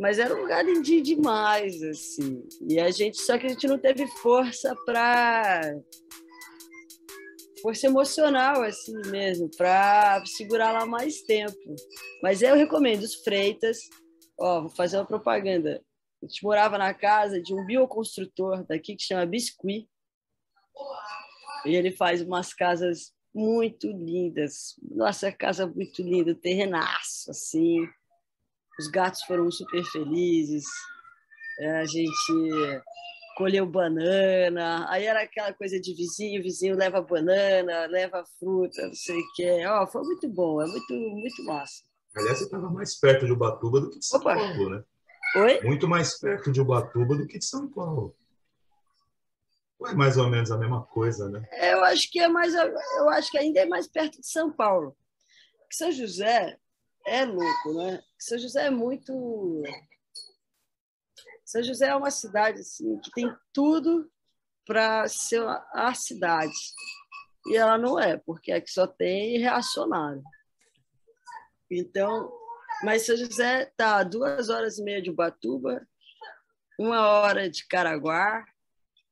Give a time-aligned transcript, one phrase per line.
[0.00, 2.42] mas era um lugar lindinho demais, assim.
[2.66, 5.60] E a gente, só que a gente não teve força para
[7.60, 11.54] força emocional assim mesmo, para segurar lá mais tempo.
[12.22, 13.78] Mas eu recomendo os Freitas.
[14.38, 15.84] Ó, vou fazer uma propaganda.
[16.22, 19.86] A gente morava na casa de um bioconstrutor daqui que chama Biscuit.
[21.66, 24.76] E ele faz umas casas muito lindas.
[24.82, 27.86] Nossa, casa muito linda, terrenaço, assim.
[28.80, 30.64] Os gatos foram super felizes.
[31.58, 32.82] É, a gente
[33.36, 34.86] colheu banana.
[34.88, 39.66] Aí era aquela coisa de vizinho, vizinho leva banana, leva fruta, não sei o que.
[39.66, 41.82] Ó, foi muito bom, é muito, muito massa.
[42.16, 44.34] Aliás, você estava mais perto de Ubatuba do que de São Opa.
[44.34, 44.84] Paulo, né?
[45.36, 45.60] Oi?
[45.60, 48.16] Muito mais perto de Ubatuba do que de São Paulo.
[49.88, 51.46] é mais ou menos a mesma coisa, né?
[51.52, 54.50] É, eu acho que é mais, eu acho que ainda é mais perto de São
[54.50, 54.96] Paulo.
[55.70, 56.58] São José
[57.06, 58.02] é louco, né?
[58.18, 59.62] São José é muito
[61.50, 64.08] são José é uma cidade assim, que tem tudo
[64.64, 66.54] para ser a cidade.
[67.46, 70.22] E ela não é, porque é que só tem reacionário.
[71.68, 72.32] Então,
[72.84, 75.84] mas São José está duas horas e meia de Ubatuba,
[76.78, 78.44] uma hora de Caraguá,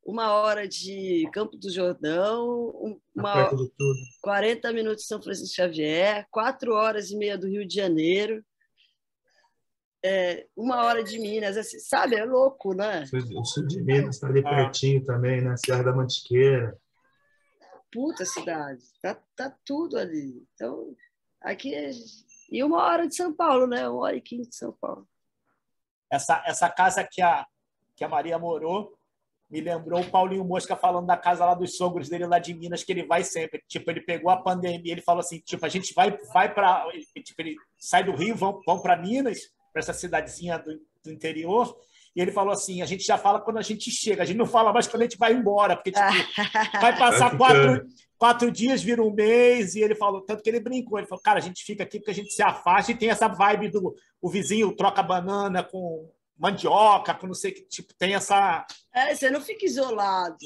[0.08, 3.50] uma hora de Campo do Jordão, uma,
[4.22, 8.42] 40 minutos de São Francisco Xavier, quatro horas e meia do Rio de Janeiro,
[10.02, 12.16] é, uma hora de Minas, assim, sabe?
[12.16, 13.04] É louco, né?
[13.36, 14.48] O sul de Minas está ali ah.
[14.48, 15.54] pertinho também, né?
[15.58, 16.74] Serra da Mantiqueira.
[17.92, 20.42] Puta cidade, tá, tá tudo ali.
[20.54, 20.96] Então,
[21.38, 21.90] aqui é...
[22.50, 23.86] E uma hora de São Paulo, né?
[23.86, 25.06] Uma hora e quinze de São Paulo.
[26.10, 27.46] Essa, essa casa que a,
[27.94, 28.97] que a Maria morou
[29.50, 32.84] me lembrou o Paulinho Mosca falando da casa lá dos sogros dele lá de Minas,
[32.84, 33.62] que ele vai sempre.
[33.66, 36.86] Tipo, ele pegou a pandemia, ele falou assim, tipo, a gente vai, vai para...
[37.24, 39.40] Tipo, ele sai do Rio, vão, vão para Minas
[39.72, 41.74] para essa cidadezinha do, do, interior.
[42.14, 44.46] E ele falou assim: a gente já fala quando a gente chega, a gente não
[44.46, 46.02] fala mais quando a gente vai embora, porque tipo,
[46.80, 49.74] vai passar quatro, quatro dias, vira um mês.
[49.74, 52.10] E ele falou, tanto que ele brincou: ele falou, cara, a gente fica aqui porque
[52.10, 57.14] a gente se afasta e tem essa vibe do o vizinho troca banana com mandioca,
[57.14, 58.66] com não sei que, tipo, tem essa.
[58.94, 60.36] É, você não fica isolado.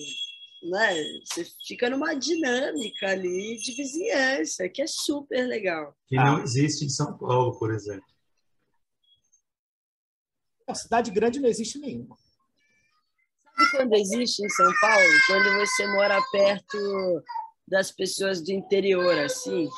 [0.62, 1.03] Né?
[1.25, 5.97] Você fica numa dinâmica ali de vizinhança, que é super legal.
[6.06, 6.42] Que não ah.
[6.42, 8.06] existe em São Paulo, por exemplo.
[10.66, 12.16] A cidade grande não existe nenhuma.
[13.44, 15.08] Sabe quando existe em São Paulo?
[15.26, 17.22] Quando você mora perto
[17.66, 19.69] das pessoas do interior, assim.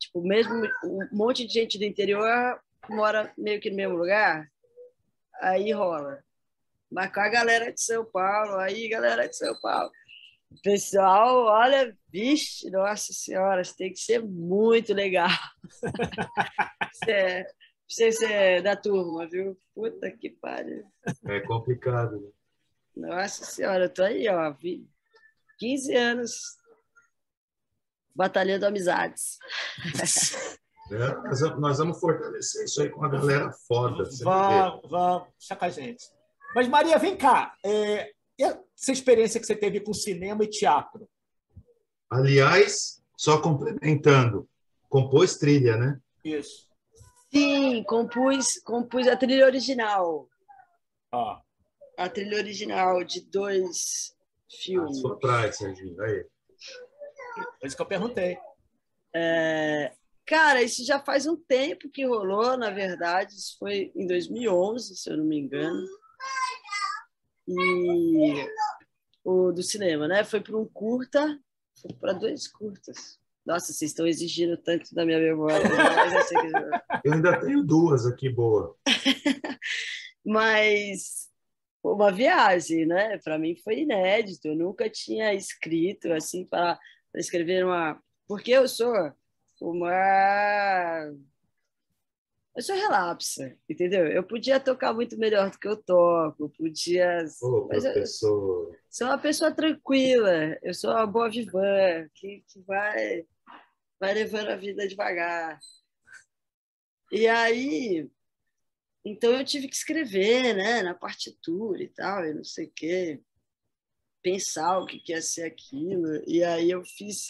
[0.00, 4.50] Tipo, mesmo um monte de gente do interior mora meio que no mesmo lugar,
[5.42, 6.22] aí rola.
[6.90, 9.90] Mas com a galera de São Paulo, aí galera de São Paulo.
[10.62, 15.30] Pessoal, olha, vixe, nossa senhora, tem que ser muito legal.
[17.08, 17.46] é,
[17.88, 19.58] sei se é da turma, viu?
[19.74, 20.84] Puta que pariu.
[21.26, 22.20] É complicado.
[22.96, 23.08] Né?
[23.08, 24.54] Nossa Senhora, eu tô aí, ó,
[25.58, 26.32] 15 anos
[28.14, 29.38] batalhando amizades.
[30.92, 34.04] É, nós, nós, vamos fortalecer isso aí com a galera foda.
[34.22, 36.04] Vamos, vamos, deixa com a gente.
[36.54, 37.54] Mas, Maria, vem cá.
[37.64, 41.08] É, essa experiência que você teve com cinema e teatro?
[42.10, 44.48] Aliás, só complementando,
[44.88, 45.98] compôs trilha, né?
[46.24, 46.68] Isso.
[47.32, 50.28] Sim, compus, compus a trilha original.
[51.10, 51.40] Ah.
[51.96, 54.14] A trilha original de dois
[54.60, 55.00] filmes.
[55.00, 56.00] Só traz, Serginho.
[56.02, 56.26] Aí.
[57.58, 58.36] Por isso que eu perguntei.
[59.14, 59.92] É,
[60.26, 63.34] cara, isso já faz um tempo que rolou, na verdade.
[63.34, 65.86] Isso foi em 2011, se eu não me engano.
[67.48, 68.48] E
[69.24, 70.24] o do cinema, né?
[70.24, 71.38] Foi para um curta,
[71.80, 73.20] foi para dois curtas.
[73.44, 75.68] Nossa, vocês estão exigindo tanto da minha memória.
[75.68, 76.80] Né?
[77.04, 78.76] Eu ainda tenho duas aqui boa.
[80.24, 81.28] Mas
[81.82, 83.18] uma viagem, né?
[83.18, 84.46] Para mim foi inédito.
[84.46, 86.78] Eu nunca tinha escrito assim para
[87.16, 89.12] escrever uma, porque eu sou
[89.70, 91.12] uma
[92.54, 94.06] eu sou relapsa, entendeu?
[94.06, 97.24] Eu podia tocar muito melhor do que eu toco, podia.
[97.40, 103.26] Oh, mas eu sou uma pessoa tranquila, eu sou uma boa vivã, que, que vai,
[103.98, 105.58] vai levando a vida devagar.
[107.10, 108.06] E aí,
[109.02, 113.22] então eu tive que escrever, né, na partitura e tal, e não sei o quê,
[114.22, 116.22] pensar o que, que ia ser aquilo.
[116.26, 117.28] E aí eu fiz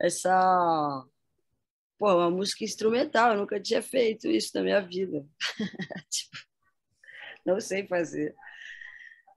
[0.00, 1.06] essa
[2.00, 5.22] pô, uma música instrumental, eu nunca tinha feito isso na minha vida.
[6.08, 6.38] tipo,
[7.44, 8.34] não sei fazer.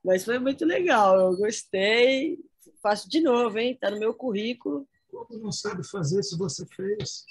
[0.02, 2.38] Mas foi muito legal, eu gostei.
[2.82, 3.76] Faço de novo, hein?
[3.78, 4.88] Tá no meu currículo.
[5.10, 7.24] Como não sabe fazer se você fez?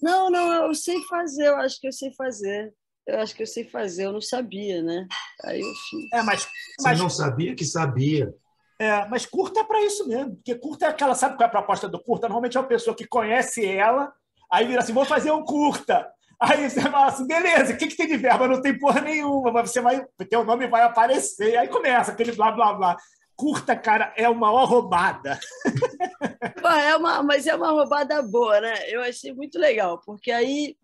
[0.00, 2.74] Não, não, eu sei fazer, eu acho que eu sei fazer.
[3.06, 5.06] eu acho que eu sei fazer, eu não sabia, né?
[5.44, 6.12] Aí eu fiz.
[6.14, 6.48] É, mas,
[6.80, 8.34] mas Você não sabia que sabia.
[8.78, 11.52] É, mas curta é para isso mesmo, porque curta é aquela, sabe qual é a
[11.52, 12.26] proposta do curta?
[12.26, 14.12] Normalmente é uma pessoa que conhece ela,
[14.52, 16.12] aí vira assim, vou fazer um curta.
[16.38, 18.48] Aí você fala assim, beleza, o que, que tem de verba?
[18.48, 21.56] Não tem porra nenhuma, mas você vai, teu nome vai aparecer.
[21.56, 22.96] Aí começa aquele blá blá blá.
[23.36, 25.38] Curta, cara, é uma roubada.
[26.82, 28.74] é uma, mas é uma roubada boa, né?
[28.90, 30.76] Eu achei muito legal, porque aí,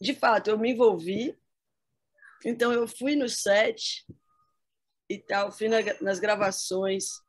[0.00, 1.36] de fato, eu me envolvi.
[2.44, 4.04] Então eu fui no set
[5.08, 7.22] e tal, fui na, nas gravações.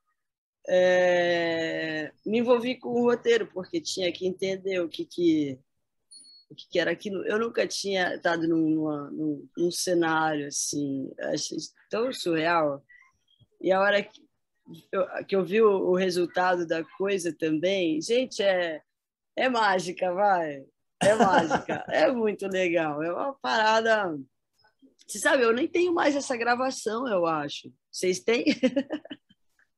[0.67, 5.59] É, me envolvi com o roteiro, porque tinha que entender o que, que
[6.49, 7.25] o que era aquilo.
[7.25, 11.57] Eu nunca tinha estado numa, num, num cenário assim, achei
[11.89, 12.83] tão surreal.
[13.61, 14.21] E a hora que
[14.91, 18.81] eu, que eu vi o, o resultado da coisa também, gente, é,
[19.35, 20.65] é mágica, vai.
[21.01, 21.85] É mágica.
[21.89, 23.01] é muito legal.
[23.03, 24.17] É uma parada.
[25.07, 27.71] Você sabe, eu nem tenho mais essa gravação, eu acho.
[27.91, 28.45] Vocês têm?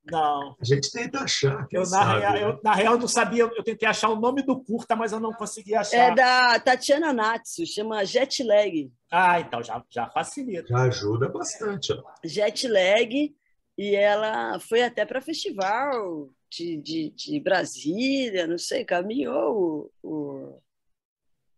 [0.03, 0.56] Não.
[0.59, 1.68] A gente tenta achar.
[1.71, 2.44] Eu na, real, né?
[2.44, 5.31] eu, na real, não sabia, eu tentei achar o nome do curta, mas eu não
[5.31, 5.98] consegui achar.
[5.98, 8.92] É da Tatiana Natsu, chama Jet Lag.
[9.12, 10.68] Ah, então já, já facilita.
[10.68, 11.94] Já ajuda bastante.
[11.94, 12.03] Ó.
[12.24, 13.36] Jet Lag,
[13.77, 20.62] e ela foi até para festival de, de, de, Brasília, não sei, caminhou o, o,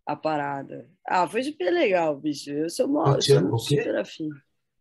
[0.06, 0.90] a parada.
[1.08, 2.52] Ah, foi super legal, bicho.
[2.52, 4.30] Eu sou, mó, Tatiana, sou super afim.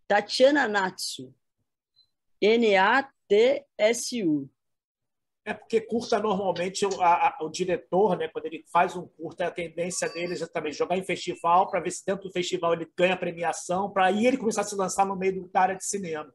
[0.06, 1.32] Tatiana Natsu.
[2.40, 4.49] N-A TSU.
[5.44, 9.50] É porque curta normalmente o, a, o diretor, né, quando ele faz um curta, a
[9.50, 13.17] tendência dele é exatamente jogar em festival para ver se dentro do festival ele ganha
[13.17, 16.32] premiação, para aí ele começar a se lançar no meio da área de cinema.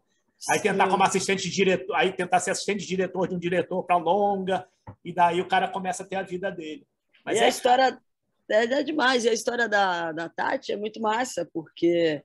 [0.49, 0.91] Aí tentar Sim.
[0.91, 4.67] como assistente diretor, aí tentar ser assistente diretor de um diretor para longa,
[5.03, 6.85] e daí o cara começa a ter a vida dele.
[7.25, 7.45] Mas e é...
[7.45, 8.01] a história
[8.51, 12.21] é, é demais, e a história da, da Tati é muito massa, porque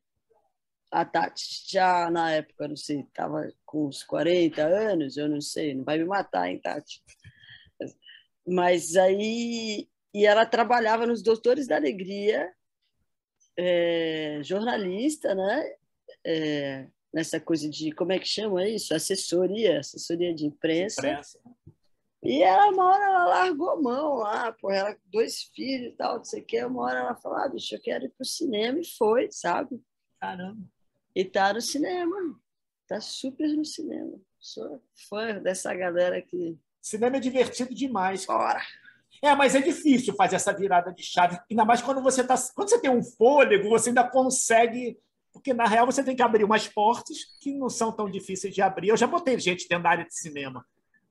[0.92, 5.74] a Tati já na época, não sei, estava com uns 40 anos, eu não sei,
[5.74, 7.02] não vai me matar, hein, Tati?
[8.46, 9.88] Mas aí.
[10.14, 12.52] E ela trabalhava nos Doutores da Alegria,
[13.56, 15.74] é, jornalista, né?
[16.24, 17.92] É, nessa coisa de.
[17.92, 18.94] Como é que chama isso?
[18.94, 21.00] Assessoria, assessoria de imprensa.
[21.00, 21.40] imprensa.
[22.22, 26.18] E ela, uma hora, ela largou a mão lá, pô, ela dois filhos e tal,
[26.18, 26.62] não sei o quê.
[26.62, 29.82] Uma hora ela falou: ah, bicho, eu quero ir pro cinema, e foi, sabe?
[30.20, 30.62] Caramba.
[31.14, 32.16] E tá no cinema.
[32.86, 34.18] Tá super no cinema.
[34.38, 36.58] Sou fã dessa galera aqui.
[36.80, 38.26] Cinema é divertido demais.
[38.26, 38.60] Bora!
[39.22, 42.70] É, mas é difícil fazer essa virada de chave, ainda mais quando você tá, quando
[42.70, 44.98] você tem um fôlego, você ainda consegue,
[45.32, 48.60] porque na real você tem que abrir umas portas que não são tão difíceis de
[48.60, 48.88] abrir.
[48.88, 50.66] Eu já botei gente dentro da área de cinema,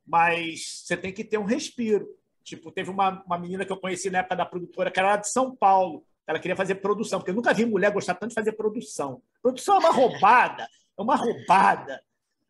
[0.05, 2.05] mas você tem que ter um respiro.
[2.43, 5.29] Tipo, teve uma, uma menina que eu conheci na época da produtora, que era de
[5.29, 6.05] São Paulo.
[6.27, 9.21] Ela queria fazer produção, porque eu nunca vi mulher gostar tanto de fazer produção.
[9.41, 12.01] Produção é uma roubada, é uma roubada.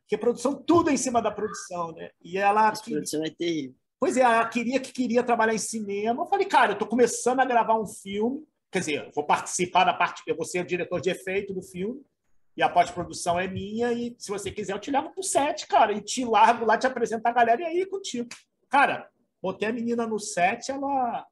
[0.01, 2.12] Porque produção, tudo é em cima da produção, né?
[2.21, 2.68] E ela.
[2.68, 3.75] A produção é terrível.
[3.97, 6.23] Pois é, ela queria que queria trabalhar em cinema.
[6.23, 8.44] Eu falei, cara, eu estou começando a gravar um filme.
[8.71, 10.21] Quer dizer, vou participar da parte.
[10.27, 12.01] Eu vou ser o diretor de efeito do filme.
[12.57, 13.94] E a pós-produção é minha.
[13.94, 15.94] E se você quiser, eu te levo pro set, cara.
[15.94, 18.27] E te largo lá, te apresentar a galera e aí contigo.
[18.69, 19.07] Cara,
[19.41, 21.25] botei a menina no set, ela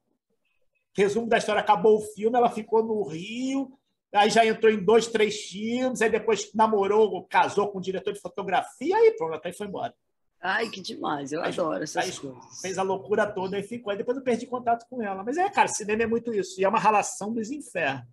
[0.94, 3.72] Resumo da história: acabou o filme, ela ficou no Rio,
[4.12, 8.20] aí já entrou em dois, três filmes, aí depois namorou, casou com o diretor de
[8.20, 9.94] fotografia, aí pronto, aí foi embora.
[10.42, 12.60] Ai, que demais, eu aí, adoro essas aí, coisas.
[12.62, 13.90] Fez a loucura toda e ficou.
[13.90, 15.22] Aí depois eu perdi contato com ela.
[15.22, 16.58] Mas é, cara, cinema é muito isso.
[16.58, 18.06] E é uma relação dos infernos.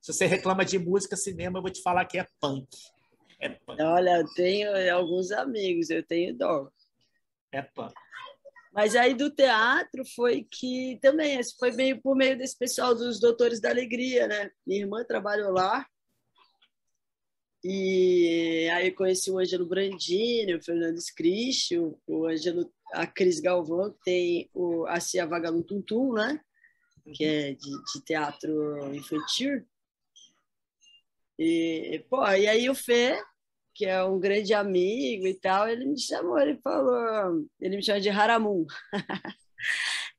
[0.00, 2.68] Se você reclama de música, cinema, eu vou te falar que é punk.
[3.40, 3.82] É punk.
[3.82, 6.68] Olha, eu tenho alguns amigos, eu tenho dó.
[7.50, 7.92] É punk.
[8.78, 13.60] Mas aí do teatro foi que também foi meio por meio desse pessoal dos Doutores
[13.60, 14.52] da Alegria, né?
[14.64, 15.84] Minha irmã trabalhou lá.
[17.64, 23.98] E aí conheci o Ângelo Brandini, o Fernando Scristi, o Ângelo, a Cris Galvão, que
[24.04, 26.40] tem o, a Cia Vagalume Tuntum, né?
[27.12, 29.66] Que é de, de teatro infantil.
[31.36, 33.20] E, pô, e aí o Fê
[33.78, 38.00] que é um grande amigo e tal, ele me chamou, ele falou, ele me chama
[38.00, 38.66] de Haramun.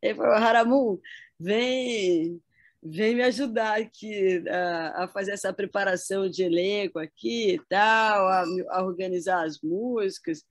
[0.02, 0.98] ele falou, Haramun,
[1.38, 2.42] vem,
[2.82, 8.46] vem me ajudar aqui a, a, fazer essa preparação de elenco aqui e tal, a,
[8.70, 10.42] a organizar as músicas.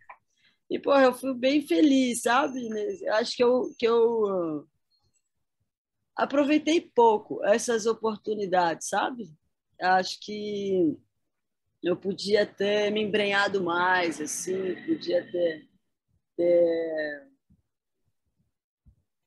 [0.68, 2.60] E, porra, eu fui bem feliz, sabe?
[3.00, 4.68] Eu acho que eu, que eu
[6.14, 9.32] aproveitei pouco essas oportunidades, sabe?
[9.80, 10.94] Acho que
[11.82, 15.68] eu podia ter me embrenhado mais, assim, podia ter,
[16.36, 17.28] ter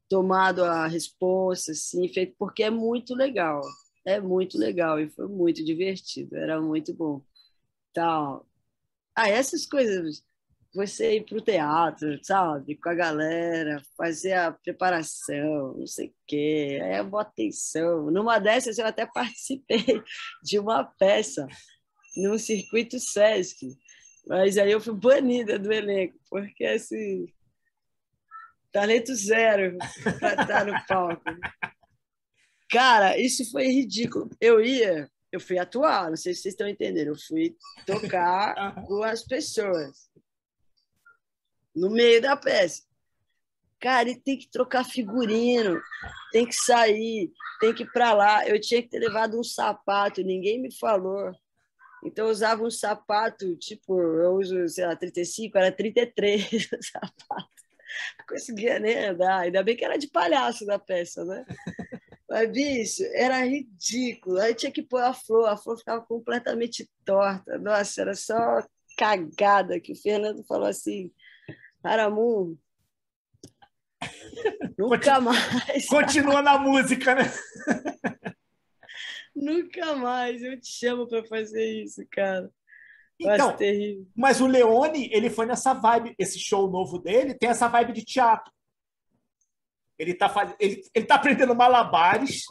[0.10, 3.62] tomado a resposta, assim, feito, porque é muito legal.
[4.06, 7.22] é muito legal e foi muito divertido, era muito bom.
[7.92, 8.46] Então,
[9.16, 10.24] ah, essas coisas,
[10.76, 16.14] você ir para o teatro, sabe, com a galera, fazer a preparação, não sei o
[16.28, 18.12] quê, eu boto atenção.
[18.12, 20.04] Numa dessas, eu até participei
[20.44, 21.48] de uma peça
[22.16, 23.78] num circuito Sesc,
[24.28, 27.26] mas aí eu fui banida do elenco, porque assim,
[28.72, 29.78] talento zero
[30.20, 31.24] para estar no palco.
[32.70, 34.30] Cara, isso foi ridículo.
[34.40, 39.04] Eu ia, eu fui atuar, não sei se vocês estão entendendo, eu fui tocar com
[39.04, 40.10] as pessoas
[41.76, 42.84] no meio da peça.
[43.80, 45.82] Cara, ele tem que trocar figurino,
[46.32, 48.48] tem que sair, tem que ir para lá.
[48.48, 51.32] Eu tinha que ter levado um sapato, ninguém me falou.
[52.04, 56.44] Então eu usava um sapato, tipo, eu uso, sei lá, 35, era 33
[56.74, 57.50] o sapato.
[58.20, 59.40] Não conseguia nem andar.
[59.42, 61.46] Ainda bem que era de palhaço da peça, né?
[62.30, 64.40] Mas, bicho, era ridículo.
[64.40, 67.58] Aí tinha que pôr a flor, a flor ficava completamente torta.
[67.58, 68.66] Nossa, era só
[68.98, 71.12] cagada que o Fernando falou assim:
[71.84, 72.58] Aramu,
[74.78, 75.86] nunca mais.
[75.88, 77.24] Continua na música, né?
[79.36, 82.50] nunca mais eu te chamo para fazer isso, cara.
[83.20, 83.56] Então,
[84.16, 88.04] mas o Leone, ele foi nessa vibe, esse show novo dele tem essa vibe de
[88.04, 88.52] teatro.
[89.98, 90.56] Ele faz...
[90.60, 92.46] ele, ele tá aprendendo malabares.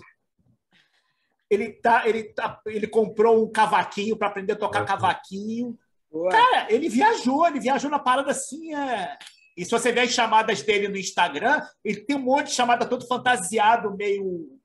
[1.50, 5.76] Ele, tá, ele, tá, ele comprou um cavaquinho para aprender a tocar cavaquinho.
[6.08, 6.30] Boa.
[6.30, 8.72] Cara, ele viajou, ele viajou na parada assim.
[8.72, 9.18] É...
[9.56, 12.86] E se você ver as chamadas dele no Instagram, ele tem um monte de chamada
[12.86, 14.59] todo fantasiado, meio.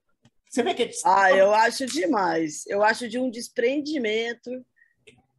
[0.49, 0.91] Você vê que é...
[1.03, 2.65] Ah, eu acho demais.
[2.67, 4.65] Eu acho de um desprendimento.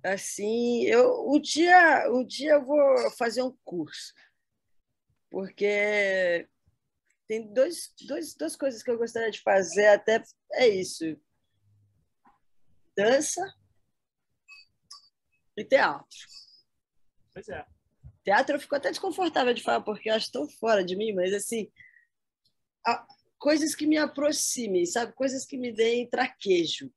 [0.05, 4.13] Assim, eu um dia, um dia eu vou fazer um curso.
[5.31, 6.49] Porque
[7.27, 10.23] tem dois, dois, duas coisas que eu gostaria de fazer, até
[10.53, 11.05] é isso:
[12.97, 13.43] dança
[15.57, 16.19] e teatro.
[17.33, 17.67] Pois é.
[18.25, 21.33] Teatro eu fico até desconfortável de falar, porque eu acho tão fora de mim, mas
[21.33, 21.71] assim,
[23.39, 25.13] coisas que me aproximem, sabe?
[25.13, 26.91] Coisas que me deem traquejo.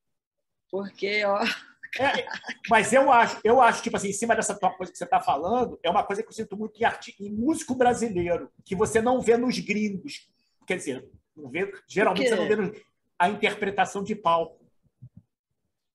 [0.70, 1.40] Porque, ó.
[2.00, 2.24] É,
[2.70, 5.20] mas eu acho, eu acho, tipo assim, em cima dessa tua coisa que você está
[5.20, 9.02] falando, é uma coisa que eu sinto muito em, arti em músico brasileiro, que você
[9.02, 10.30] não vê nos gringos.
[10.68, 12.72] Quer dizer, não vê, geralmente você não vê no,
[13.18, 14.64] a interpretação de palco.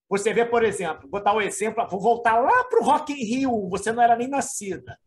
[0.09, 3.25] Você vê, por exemplo, vou dar um exemplo, vou voltar lá para o Rock in
[3.25, 4.99] Rio, você não era nem nascida.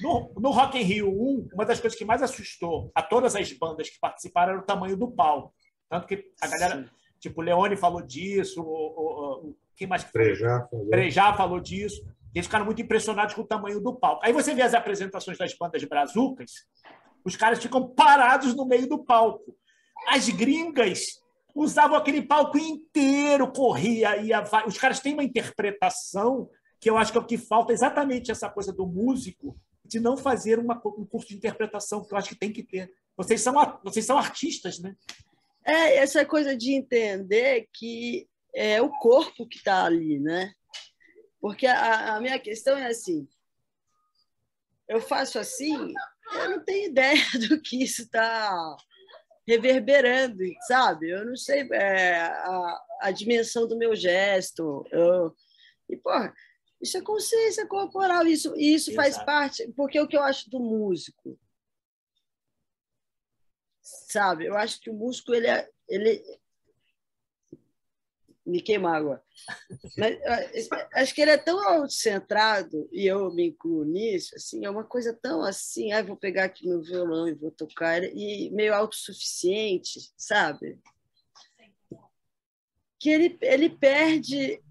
[0.00, 3.52] No, no Rock in Rio 1, uma das coisas que mais assustou a todas as
[3.52, 5.54] bandas que participaram era o tamanho do palco.
[5.90, 6.90] Tanto que a galera, Sim.
[7.20, 10.02] tipo, o Leone falou disso, o, o, o quem mais?
[10.04, 10.86] Frejá falou.
[10.88, 12.02] Frejá falou disso.
[12.34, 14.24] Eles ficaram muito impressionados com o tamanho do palco.
[14.24, 16.66] Aí você vê as apresentações das bandas brazucas,
[17.24, 19.56] os caras ficam parados no meio do palco.
[20.08, 21.22] As gringas
[21.54, 26.48] usavam aquele palco inteiro, corria, ia, os caras têm uma interpretação
[26.80, 30.16] que eu acho que é o que falta exatamente essa coisa do músico de não
[30.16, 32.92] fazer uma, um curso de interpretação que eu acho que tem que ter.
[33.16, 34.96] Vocês são vocês são artistas, né?
[35.64, 40.52] É essa coisa de entender que é o corpo que está ali, né?
[41.40, 43.28] Porque a, a, minha questão é assim:
[44.88, 45.92] eu faço assim,
[46.34, 48.76] eu não tenho ideia do que isso está
[49.46, 51.10] reverberando, sabe?
[51.10, 54.86] Eu não sei é, a, a, dimensão do meu gesto.
[54.90, 55.34] Eu,
[55.88, 56.32] e, porra,
[56.84, 61.38] isso é consciência corporal, isso, isso faz parte, porque o que eu acho do músico,
[63.80, 64.44] sabe?
[64.44, 66.22] Eu acho que o músico ele é, ele,
[68.44, 69.22] me queimar agora.
[69.96, 70.18] Mas
[70.92, 75.14] acho que ele é tão autocentrado, e eu me incluo nisso, assim, é uma coisa
[75.14, 80.78] tão assim, ah, vou pegar aqui meu violão e vou tocar, e meio autossuficiente, sabe?
[83.00, 84.62] Que ele, ele perde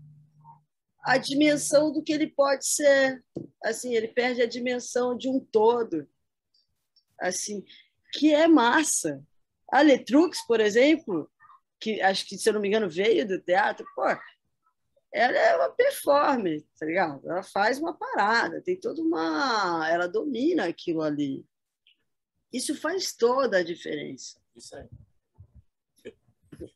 [1.03, 3.23] a dimensão do que ele pode ser.
[3.63, 6.07] Assim, ele perde a dimensão de um todo.
[7.19, 7.63] Assim,
[8.13, 9.21] que é massa.
[9.71, 11.29] A Letrux, por exemplo,
[11.79, 14.03] que acho que, se eu não me engano, veio do teatro, pô,
[15.13, 17.29] ela é uma performance, tá ligado?
[17.29, 19.87] Ela faz uma parada, tem toda uma.
[19.89, 21.45] Ela domina aquilo ali.
[22.51, 24.39] Isso faz toda a diferença.
[24.55, 24.87] Isso aí.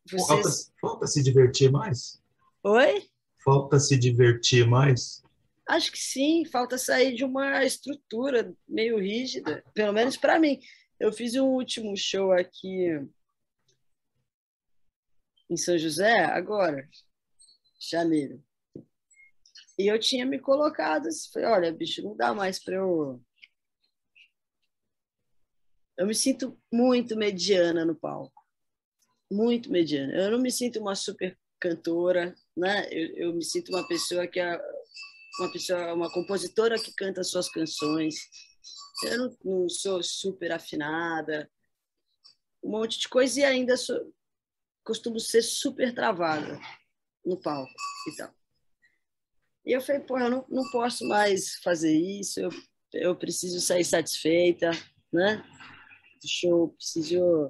[0.09, 0.27] Vocês...
[0.27, 0.49] Falta,
[0.81, 2.21] falta se divertir mais?
[2.63, 3.09] Oi?
[3.47, 5.23] Falta se divertir mais?
[5.69, 10.59] Acho que sim, falta sair de uma estrutura meio rígida, pelo menos para mim.
[10.99, 12.89] Eu fiz um último show aqui
[15.49, 16.89] em São José, agora,
[17.89, 18.43] janeiro.
[19.79, 23.23] E eu tinha me colocado assim, falei, olha, bicho, não dá mais para eu.
[25.95, 28.45] Eu me sinto muito mediana no palco.
[29.31, 30.13] muito mediana.
[30.15, 32.87] Eu não me sinto uma super cantora, né?
[32.91, 34.59] Eu, eu me sinto uma pessoa que é
[35.39, 38.15] uma pessoa, uma compositora que canta suas canções.
[39.03, 41.49] Eu não, não sou super afinada,
[42.63, 44.13] um monte de coisa e ainda sou,
[44.83, 46.59] costumo ser super travada
[47.25, 47.73] no palco
[48.11, 48.33] e tal.
[49.65, 52.49] E eu falei, pô, eu não, não posso mais fazer isso, eu,
[52.93, 54.71] eu preciso sair satisfeita,
[55.11, 55.43] né?
[56.21, 57.49] Do show, preciso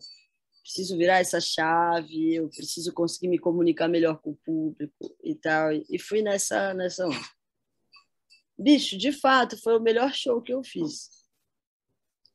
[0.68, 5.72] preciso virar essa chave, eu preciso conseguir me comunicar melhor com o público e tal.
[5.72, 7.30] E fui nessa nessa onda.
[8.60, 11.10] Bicho, de fato, foi o melhor show que eu fiz.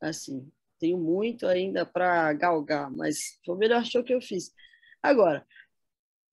[0.00, 4.50] Assim, tenho muito ainda para galgar, mas foi o melhor show que eu fiz.
[5.02, 5.46] Agora,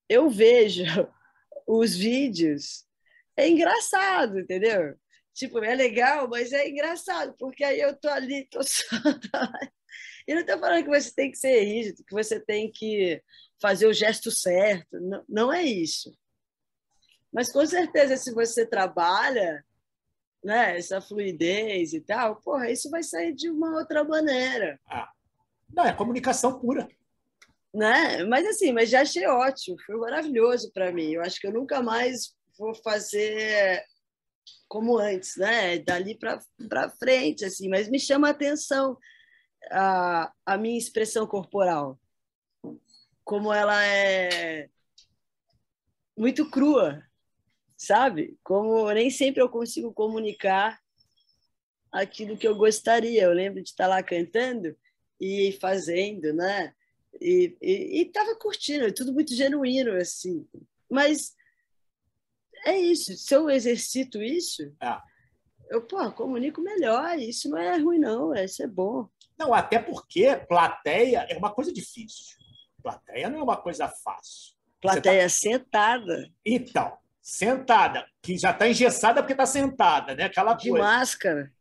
[0.07, 0.83] eu vejo
[1.67, 2.85] os vídeos,
[3.35, 4.95] é engraçado, entendeu?
[5.33, 8.85] Tipo, é legal, mas é engraçado, porque aí eu tô ali, tô só
[10.27, 13.21] e não estou falando que você tem que ser rígido, que você tem que
[13.61, 14.99] fazer o gesto certo.
[14.99, 16.13] Não, não é isso.
[17.31, 19.63] Mas com certeza, se você trabalha
[20.43, 24.79] né, essa fluidez e tal, porra, isso vai sair de uma outra maneira.
[24.87, 25.09] Ah.
[25.73, 26.87] Não, é comunicação pura.
[27.73, 28.23] Né?
[28.23, 31.11] Mas assim, mas já achei ótimo, foi maravilhoso para mim.
[31.11, 33.83] Eu acho que eu nunca mais vou fazer
[34.67, 35.77] como antes, né?
[35.79, 38.97] Dali para frente, assim, mas me chama a atenção
[39.71, 41.99] a, a minha expressão corporal,
[43.23, 44.69] como ela é
[46.17, 47.03] muito crua,
[47.77, 48.37] sabe?
[48.43, 50.79] Como nem sempre eu consigo comunicar
[51.91, 53.23] aquilo que eu gostaria.
[53.23, 54.75] Eu lembro de estar lá cantando
[55.19, 56.73] e fazendo, né?
[57.21, 57.55] E
[58.05, 60.47] estava curtindo, é tudo muito genuíno, assim.
[60.89, 61.35] Mas
[62.65, 64.97] é isso, se eu exercito isso, é.
[65.69, 67.17] eu pô, comunico melhor.
[67.17, 69.09] Isso não é ruim, não, isso é bom.
[69.39, 72.37] Não, até porque plateia é uma coisa difícil.
[72.83, 74.53] Plateia não é uma coisa fácil.
[74.81, 75.29] Plateia tá...
[75.29, 76.29] sentada.
[76.45, 80.25] Então, sentada, que já está engessada porque está sentada, né?
[80.25, 80.85] Aquela de coisa.
[80.85, 81.51] máscara.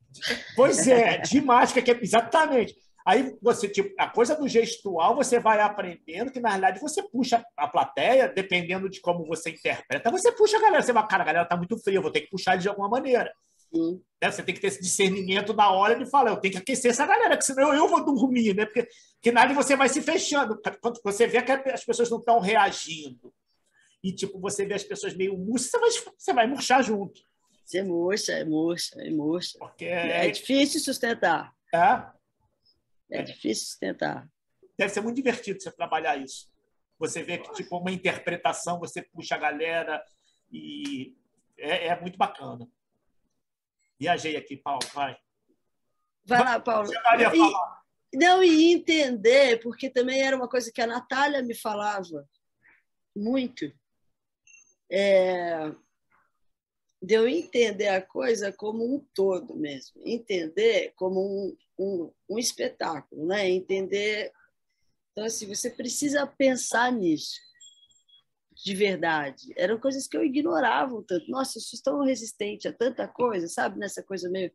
[0.56, 2.74] Pois é, de máscara, que é exatamente.
[3.06, 7.42] Aí você, tipo, a coisa do gestual, você vai aprendendo que, na realidade, você puxa
[7.56, 10.82] a plateia, dependendo de como você interpreta, você puxa a galera.
[10.82, 13.32] Você vai, cara, a galera tá muito fria, vou ter que puxar de alguma maneira.
[13.72, 14.30] Né?
[14.30, 17.06] Você tem que ter esse discernimento na hora de falar, eu tenho que aquecer essa
[17.06, 18.64] galera, porque senão eu vou dormir, né?
[18.64, 18.88] Porque
[19.20, 20.60] que nada você vai se fechando.
[20.80, 23.32] Quando você vê que as pessoas não estão reagindo
[24.02, 27.20] e tipo você vê as pessoas meio murchas, você vai, você vai murchar junto.
[27.64, 29.58] Você murcha, é murcha, é murcha.
[29.58, 31.54] Porque é, é difícil sustentar.
[31.74, 32.02] É?
[33.10, 34.28] É difícil sustentar.
[34.76, 36.48] Deve ser muito divertido você trabalhar isso.
[36.98, 40.02] Você vê que, tipo, uma interpretação, você puxa a galera
[40.52, 41.14] e
[41.56, 42.66] é, é muito bacana.
[43.98, 45.16] Viajei aqui, Paulo, vai.
[46.24, 46.90] Vai lá, Paulo.
[48.12, 52.28] E, não, e entender, porque também era uma coisa que a Natália me falava
[53.14, 53.72] muito,
[54.90, 55.72] é,
[57.02, 63.26] de eu entender a coisa como um todo mesmo, entender como um, um, um espetáculo,
[63.26, 63.48] né?
[63.48, 64.32] entender.
[65.12, 67.40] Então, assim, você precisa pensar nisso
[68.64, 69.52] de verdade.
[69.56, 71.30] Eram coisas que eu ignorava um tanto.
[71.30, 73.78] Nossa, eu sou tão resistente a tanta coisa, sabe?
[73.78, 74.52] Nessa coisa meio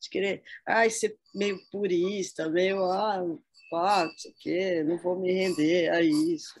[0.00, 3.24] de querer ai, ser meio purista, meio, ah,
[3.70, 6.60] pá, não sei o quê, não vou me render a isso.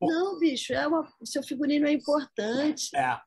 [0.00, 2.94] Não, bicho, é uma, o seu figurino é importante.
[2.94, 3.18] É.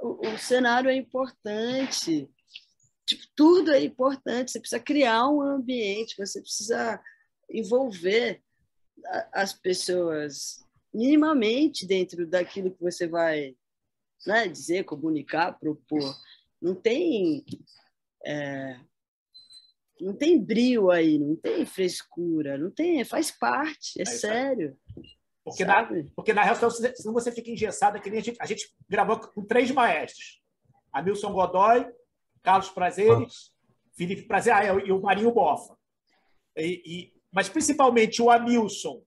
[0.00, 2.28] O, o cenário é importante.
[3.06, 4.50] Tipo, tudo é importante.
[4.50, 7.00] Você precisa criar um ambiente, você precisa
[7.50, 8.42] envolver
[9.32, 10.65] as pessoas
[10.96, 13.54] minimamente dentro daquilo que você vai
[14.26, 16.16] né, dizer, comunicar, propor.
[16.60, 17.44] Não tem
[18.24, 18.80] é,
[20.00, 24.76] não tem brilho aí, não tem frescura, não tem, faz parte, é, é sério.
[25.44, 28.74] Porque na, porque na real, senão você fica engessado, que nem a gente, a gente
[28.88, 30.42] gravou com três maestros.
[30.92, 31.86] Amilson Godoy,
[32.42, 33.54] Carlos Prazeres.
[33.96, 35.74] Felipe Prazer ah, e o Marinho Bofa.
[36.56, 39.02] E, e, mas principalmente o Amilson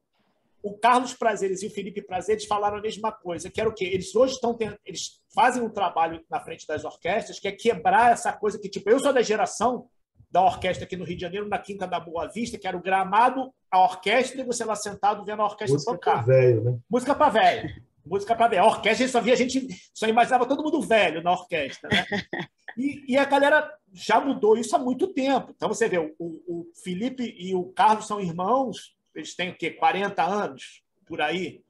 [0.62, 3.86] o Carlos Prazeres e o Felipe Prazeres falaram a mesma coisa, que era o quê?
[3.86, 8.12] Eles hoje estão tendo, eles fazem um trabalho na frente das orquestras que é quebrar
[8.12, 9.88] essa coisa que, tipo, eu sou da geração
[10.32, 12.82] da orquestra aqui no Rio de Janeiro, na Quinta da Boa Vista, que era o
[12.82, 16.18] gramado, a orquestra e você lá sentado vendo a orquestra Música tocar.
[16.18, 16.80] Música para velho, né?
[16.90, 17.84] Música para velho.
[18.06, 18.64] Música para velho.
[18.64, 22.06] A orquestra, a gente só via gente, só imaginava todo mundo velho na orquestra, né?
[22.78, 25.52] E, e, a galera já mudou isso há muito tempo.
[25.56, 29.72] Então você vê, o, o Felipe e o Carlos são irmãos, eles têm o quê?
[29.72, 31.62] 40 anos por aí.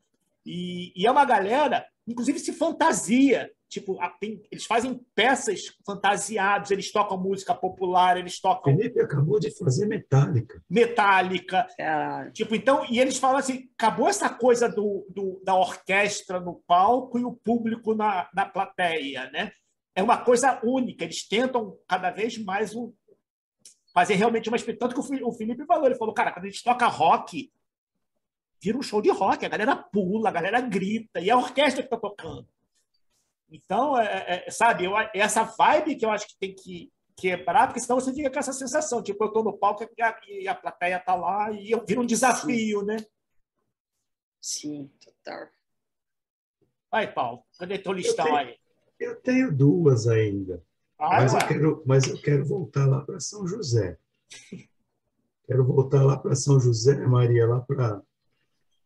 [0.46, 6.92] E, e é uma galera, inclusive, se fantasia tipo, tem, eles fazem peças fantasiadas, eles
[6.92, 8.76] tocam música popular, eles tocam.
[8.76, 10.62] Felipe acabou de fazer metálica.
[10.68, 11.68] Metálica.
[11.78, 12.32] Caralho.
[12.34, 17.20] Tipo, então, e eles falam assim: acabou essa coisa do, do, da orquestra no palco
[17.20, 19.52] e o público na, na plateia, né?
[19.96, 21.04] É uma coisa única.
[21.04, 22.92] Eles tentam cada vez mais um,
[23.94, 24.88] fazer realmente uma experiência.
[24.88, 27.52] Tanto que o Felipe falou, ele falou, cara, quando a gente toca rock,
[28.62, 31.82] vira um show de rock, a galera pula, a galera grita, e é a orquestra
[31.82, 32.48] que está tocando.
[33.50, 36.92] Então, é, é, é, sabe, eu, é essa vibe que eu acho que tem que
[37.18, 40.20] quebrar, porque senão você fica com essa sensação, tipo, eu estou no palco e a,
[40.28, 42.86] e a plateia está lá e eu viro um desafio, Sim.
[42.86, 42.98] né?
[44.40, 45.50] Sim, total.
[46.92, 48.58] Aí, Paulo, cadê teu listão tenho, aí?
[49.00, 50.64] Eu tenho duas ainda.
[51.00, 53.98] Ah, mas, eu quero, mas eu quero voltar lá para São José.
[55.48, 58.04] Quero voltar lá para São José, Maria, lá para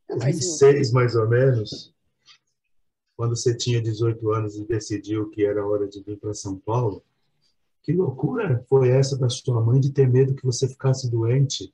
[0.08, 1.94] 2006, mais ou menos,
[3.18, 7.04] quando você tinha 18 anos e decidiu que era hora de vir para São Paulo.
[7.82, 11.74] Que loucura foi essa da sua mãe de ter medo que você ficasse doente?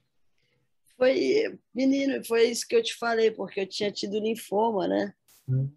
[0.97, 5.13] Foi, menino, foi isso que eu te falei, porque eu tinha tido linfoma, né?
[5.47, 5.69] Hum.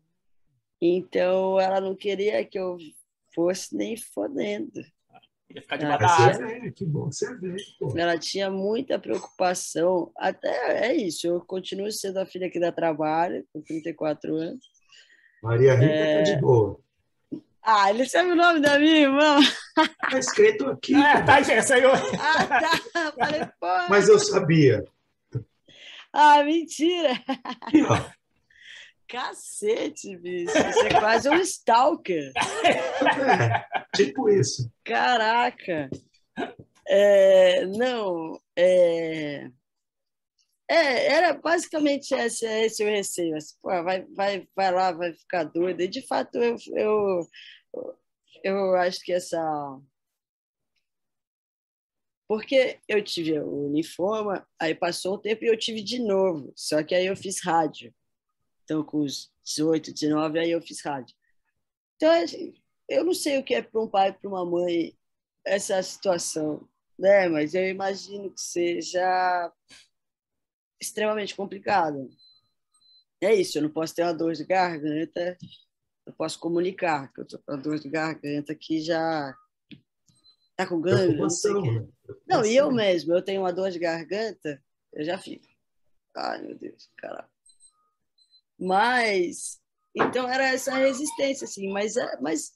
[0.80, 2.78] Então ela não queria que eu
[3.34, 4.80] fosse nem fodendo.
[5.54, 6.46] Ia ficar de Ah, badalho.
[6.46, 7.56] É, que bom que você veio.
[7.96, 10.10] Ela tinha muita preocupação.
[10.16, 14.64] Até é isso, eu continuo sendo a filha que dá trabalho, com 34 anos.
[15.42, 16.16] Maria Rita É.
[16.22, 16.80] tá de boa.
[17.64, 19.38] Ah, ele sabe o nome da minha irmã?
[20.10, 20.94] Tá escrito aqui.
[20.94, 21.26] É, pô.
[21.26, 21.92] tá, essa aí eu...
[21.92, 23.12] Ah, tá.
[23.12, 23.40] Falei.
[23.88, 24.84] Mas eu sabia.
[26.12, 27.12] Ah, mentira.
[27.60, 28.21] Aqui, ó.
[29.12, 30.54] Cacete, bicho.
[30.54, 32.32] Você é quase um stalker.
[32.64, 34.72] É, tipo isso.
[34.82, 35.90] Caraca!
[36.88, 39.50] É, não, é,
[40.66, 43.36] é, era basicamente esse, esse o receio.
[43.36, 45.84] Assim, vai, vai, vai lá, vai ficar doida.
[45.84, 47.28] E, de fato, eu, eu,
[48.42, 49.38] eu acho que essa.
[52.26, 56.50] Porque eu tive o linfoma, aí passou um tempo e eu tive de novo.
[56.56, 57.94] Só que aí eu fiz rádio.
[58.64, 61.14] Então, com os 18, 19, aí eu fiz rádio.
[61.96, 62.54] Então, assim,
[62.88, 64.96] eu não sei o que é para um pai e para uma mãe
[65.44, 67.28] essa situação, né?
[67.28, 69.52] Mas eu imagino que seja
[70.80, 72.08] extremamente complicado.
[73.20, 75.38] É isso, eu não posso ter uma dor de garganta,
[76.04, 79.32] eu posso comunicar que eu estou com a dor de garganta que já
[80.56, 81.88] tá com ganho, não sei né?
[82.26, 85.46] Não, e eu mesmo, eu tenho uma dor de garganta, eu já fico.
[86.16, 87.31] Ai, meu Deus, caralho.
[88.62, 89.60] Mas,
[89.94, 92.52] então era essa resistência, assim, mas, é- mas,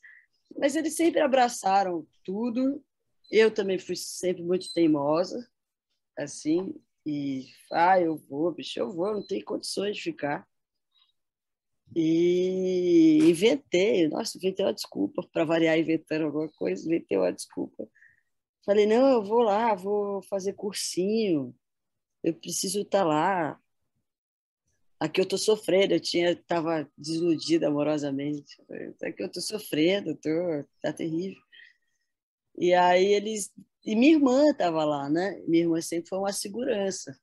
[0.57, 2.83] mas eles sempre abraçaram tudo.
[3.31, 5.49] Eu também fui sempre muito teimosa,
[6.17, 6.73] assim,
[7.05, 10.47] e, ah, eu vou, bicho, eu vou, não tenho condições de ficar.
[11.95, 17.89] E inventei, nossa, inventei uma desculpa, para variar inventando alguma coisa, inventei uma desculpa.
[18.65, 21.55] Falei, não, eu vou lá, vou fazer cursinho,
[22.23, 23.61] eu preciso estar lá.
[24.99, 28.57] Aqui eu estou sofrendo, eu tinha estava desiludida amorosamente.
[29.03, 30.31] Aqui eu estou sofrendo, tô,
[30.81, 31.41] tá terrível.
[32.57, 33.53] E aí eles.
[33.85, 35.41] E minha irmã estava lá, né?
[35.47, 37.17] Minha irmã sempre foi uma segurança.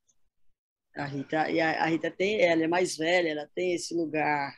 [0.95, 4.55] A Rita, e a, a Rita tem, ela é mais velha, ela tem esse lugar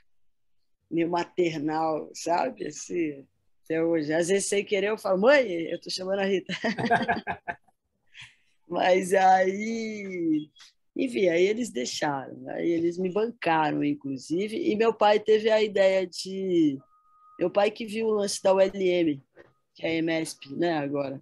[0.91, 2.67] meio maternal, sabe?
[2.67, 3.25] Assim,
[3.63, 4.13] até hoje.
[4.13, 6.53] Às vezes, sem querer, eu falo, mãe, eu tô chamando a Rita.
[8.67, 10.49] Mas aí,
[10.95, 16.07] enfim, aí eles deixaram, aí eles me bancaram, inclusive, e meu pai teve a ideia
[16.07, 16.79] de.
[17.37, 19.21] Meu pai que viu o lance da ULM,
[19.73, 21.21] que é a EMESP, né, agora.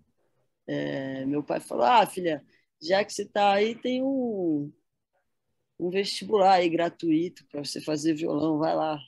[0.68, 2.44] É, meu pai falou: Ah, filha,
[2.82, 4.72] já que você está aí, tem um,
[5.80, 9.00] um vestibular aí gratuito para você fazer violão, vai lá.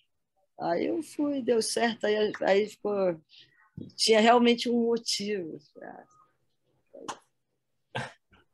[0.59, 3.19] Aí eu fui, deu certo, aí, aí ficou.
[3.95, 5.59] Tinha realmente um motivo.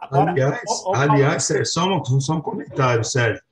[0.01, 0.61] Agora, Aliás,
[0.95, 3.43] aliás Sérgio, só, um, só um comentário, Sérgio.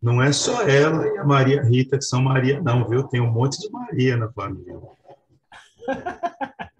[0.00, 3.02] Não é só ela e a Maria Rita que são Maria, não, viu?
[3.08, 4.78] Tem um monte de Maria na família.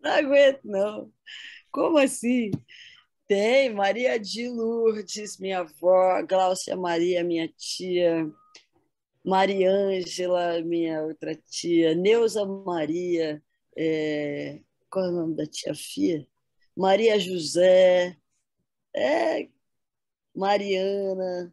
[0.00, 1.10] Não aguento, não.
[1.72, 2.52] Como assim?
[3.26, 8.30] Tem Maria de Lourdes, minha avó, Gláucia Maria, minha tia,
[9.24, 13.42] Mariângela, minha outra tia, Neuza Maria,
[13.76, 14.60] é...
[14.88, 16.24] qual é o nome da tia Fia?
[16.76, 18.16] Maria José,
[18.94, 19.48] é...
[20.34, 21.52] Mariana,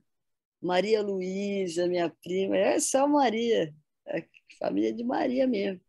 [0.62, 3.74] Maria Luísa, minha prima, é só Maria,
[4.08, 4.26] é
[4.60, 5.80] família de Maria mesmo.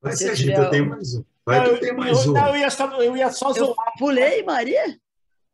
[0.00, 1.24] Vai, Se Sérgio, tiver- eu tenho mais um.
[1.44, 2.34] Vai eu, eu tenho mais eu- um.
[2.34, 3.74] não, eu ia só, eu ia só zoar.
[3.98, 5.00] pulei Maria?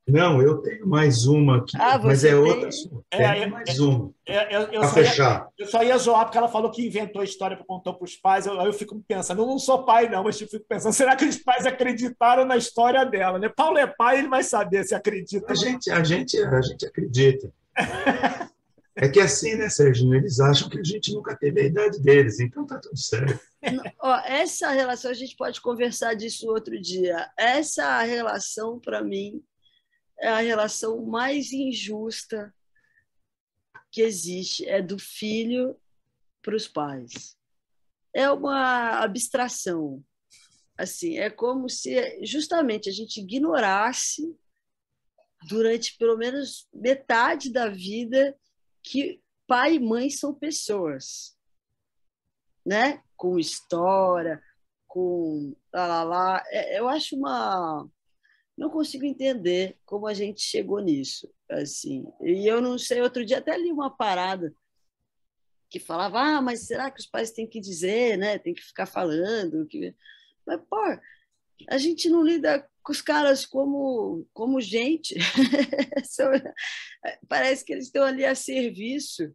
[0.07, 2.39] Não, eu tenho mais uma aqui, Ah, mas você é tem?
[2.41, 2.69] outra.
[3.11, 5.49] É, Tem é, mais uma, É, eu, eu só ia, fechar.
[5.59, 8.15] eu só ia zoar porque ela falou que inventou a história para contar para os
[8.15, 8.45] pais.
[8.45, 11.17] Eu, aí eu fico pensando, eu não sou pai, não, mas eu fico pensando, será
[11.17, 13.39] que os pais acreditaram na história dela?
[13.39, 13.49] Né?
[13.49, 15.51] Paulo é pai, ele vai saber se acredita.
[15.51, 17.51] A gente, a gente, a gente acredita.
[18.97, 20.15] É que assim, né, Sérgio?
[20.15, 23.41] Eles acham que a gente nunca teve a idade deles, então tá tudo certo.
[24.01, 27.29] Ó, essa relação, a gente pode conversar disso outro dia.
[27.37, 29.43] Essa relação, para mim,
[30.21, 32.55] é a relação mais injusta
[33.91, 34.69] que existe.
[34.69, 35.79] É do filho
[36.43, 37.37] para os pais.
[38.13, 40.05] É uma abstração.
[40.77, 44.37] Assim, é como se justamente a gente ignorasse
[45.49, 48.37] durante pelo menos metade da vida
[48.83, 51.37] que pai e mãe são pessoas,
[52.65, 53.03] né?
[53.17, 54.43] Com história,
[54.87, 56.45] com lá, lá, lá.
[56.49, 57.89] É, Eu acho uma
[58.57, 62.05] não consigo entender como a gente chegou nisso, assim.
[62.21, 64.55] E eu não sei, outro dia até li uma parada
[65.71, 68.39] que falava: "Ah, mas será que os pais têm que dizer, né?
[68.39, 69.95] Tem que ficar falando que
[70.47, 70.77] Mas pô,
[71.69, 75.15] a gente não lida com os caras como como gente.
[77.29, 79.35] Parece que eles estão ali a serviço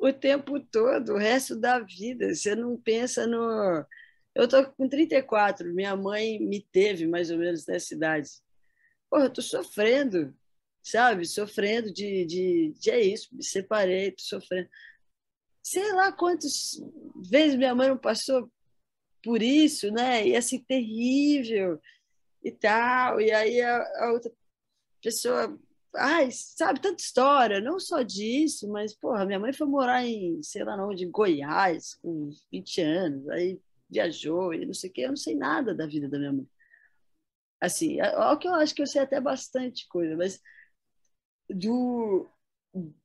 [0.00, 2.34] o tempo todo, o resto da vida.
[2.34, 3.84] Você não pensa no.
[4.34, 8.30] Eu tô com 34, minha mãe me teve mais ou menos nessa idade.
[9.10, 10.34] Porra, eu tô sofrendo,
[10.82, 11.26] sabe?
[11.26, 14.68] Sofrendo de, de, de é isso, me separei, tô sofrendo.
[15.62, 16.80] Sei lá quantas
[17.28, 18.50] vezes minha mãe não passou
[19.22, 20.26] por isso, né?
[20.26, 21.80] E assim, terrível
[22.42, 23.20] e tal.
[23.20, 24.32] E aí a, a outra
[25.02, 25.58] pessoa
[25.94, 30.64] ai, sabe, tanta história, não só disso, mas, porra, minha mãe foi morar em, sei
[30.64, 35.10] lá onde, em Goiás, com 20 anos, aí viajou e não sei o quê, eu
[35.10, 36.48] não sei nada da vida da minha mãe.
[37.60, 40.40] Assim, ó, que eu acho que eu sei até bastante coisa, mas
[41.48, 42.30] do,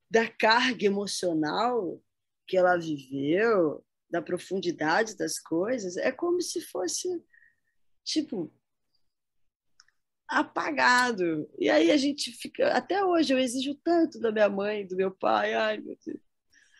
[0.09, 2.01] da carga emocional
[2.47, 7.09] que ela viveu, da profundidade das coisas, é como se fosse,
[8.03, 8.53] tipo,
[10.27, 11.49] apagado.
[11.57, 12.69] E aí a gente fica.
[12.69, 15.53] Até hoje eu exijo tanto da minha mãe, do meu pai.
[15.53, 16.19] Ai, meu Deus.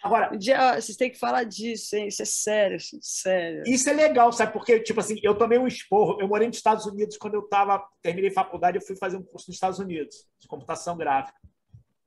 [0.05, 2.07] Agora, Um dia, vocês têm que falar disso, hein?
[2.07, 3.63] Isso é sério, isso é sério.
[3.65, 4.53] Isso é legal, sabe?
[4.53, 6.21] Porque, tipo assim, eu tomei um esporro.
[6.21, 9.49] Eu morei nos Estados Unidos quando eu tava, terminei faculdade, eu fui fazer um curso
[9.49, 11.35] nos Estados Unidos, de computação gráfica.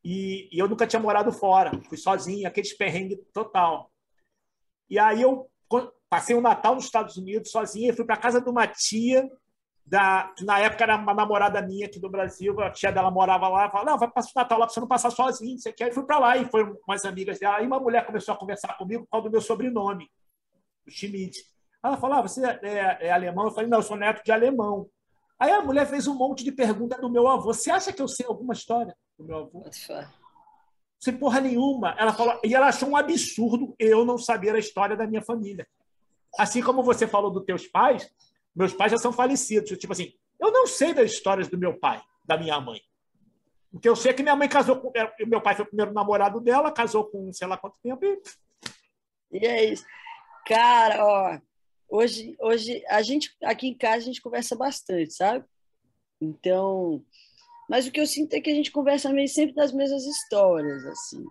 [0.05, 3.91] E, e eu nunca tinha morado fora, fui sozinho, aqueles perrengues total.
[4.89, 5.51] E aí eu
[6.09, 9.29] passei o Natal nos Estados Unidos sozinho, e fui para casa de uma tia,
[9.91, 13.71] da, na época era uma namorada minha aqui do Brasil, a tia dela morava lá,
[13.71, 15.89] falou, não, vai passar o Natal lá para você não passar sozinho, você quer?
[15.89, 17.57] E fui para lá, e foram umas amigas dela.
[17.57, 20.09] Aí uma mulher começou a conversar comigo por causa do meu sobrenome
[20.87, 21.45] o Schmidt.
[21.83, 23.45] Ela falou: ah, você é, é alemão?
[23.45, 24.89] Eu falei: não, eu sou neto de alemão.
[25.39, 27.53] Aí a mulher fez um monte de perguntas do meu avô.
[27.53, 29.65] Você acha que eu sei alguma história do meu avô?
[30.99, 31.95] Sem porra nenhuma.
[31.97, 35.65] Ela falou, e ela achou um absurdo eu não saber a história da minha família.
[36.37, 38.11] Assim como você falou dos teus pais,
[38.59, 39.79] meus pais já são falecidos.
[39.79, 42.81] Tipo assim, eu não sei das histórias do meu pai, da minha mãe.
[43.73, 44.91] O que eu sei é que minha mãe casou com.
[44.97, 48.21] é, Meu pai foi o primeiro namorado dela, casou com sei lá quanto tempo e
[49.33, 49.85] E é isso.
[50.47, 51.39] Cara, ó,
[51.89, 55.45] hoje, hoje a gente aqui em casa a gente conversa bastante, sabe?
[56.21, 57.05] Então,
[57.69, 60.85] mas o que eu sinto é que a gente conversa meio sempre das mesmas histórias,
[60.87, 61.23] assim.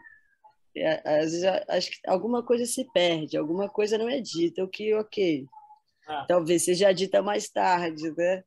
[0.75, 4.67] É, Às vezes acho que alguma coisa se perde, alguma coisa não é dita, o
[4.69, 5.47] que, ok.
[6.07, 6.25] Ah.
[6.27, 8.43] Talvez seja dita mais tarde, né?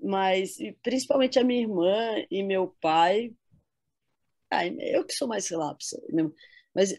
[0.00, 3.32] Mas principalmente a minha irmã e meu pai.
[4.50, 6.30] Ah, eu que sou mais relapsa, né?
[6.74, 6.94] mas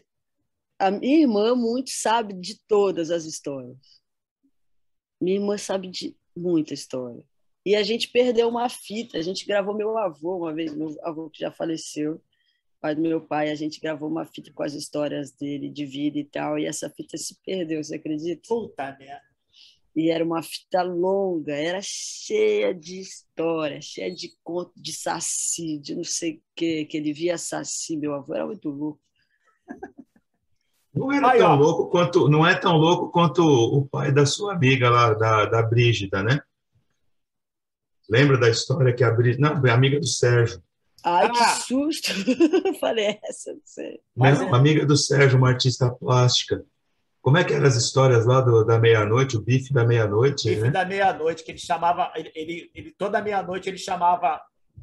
[0.78, 3.78] a minha irmã muito sabe de todas as histórias.
[5.20, 7.24] Minha irmã sabe de muita história.
[7.64, 9.18] E a gente perdeu uma fita.
[9.18, 12.22] A gente gravou meu avô uma vez, meu avô que já faleceu,
[12.80, 13.50] pai do meu pai.
[13.50, 16.58] A gente gravou uma fita com as histórias dele de vida e tal.
[16.58, 18.42] E essa fita se perdeu, você acredita?
[18.46, 19.35] puta merda.
[19.96, 25.94] E era uma fita longa, era cheia de história, cheia de conto de saci, de
[25.94, 27.96] não sei o quê, que ele via saci.
[27.96, 29.00] Meu avô era muito louco.
[30.94, 31.54] Não era Aí, tão ó.
[31.56, 35.62] louco quanto, não é tão louco quanto o pai da sua amiga lá, da, da
[35.62, 36.40] Brígida, né?
[38.08, 40.62] Lembra da história que a Brígida, não, é amiga do Sérgio.
[41.02, 41.54] Ai, que Ah!
[41.56, 42.10] susto!
[42.80, 44.00] Falei essa, não sei.
[44.14, 46.64] Mas Não, é- amiga do Sérgio, uma artista plástica.
[47.26, 50.60] Como é que eram as histórias lá do- da meia-noite, o bife da meia-noite, bife
[50.60, 50.70] né?
[50.70, 54.40] da meia-noite, que ele chamava, ele, ele, toda meia-noite ele chamava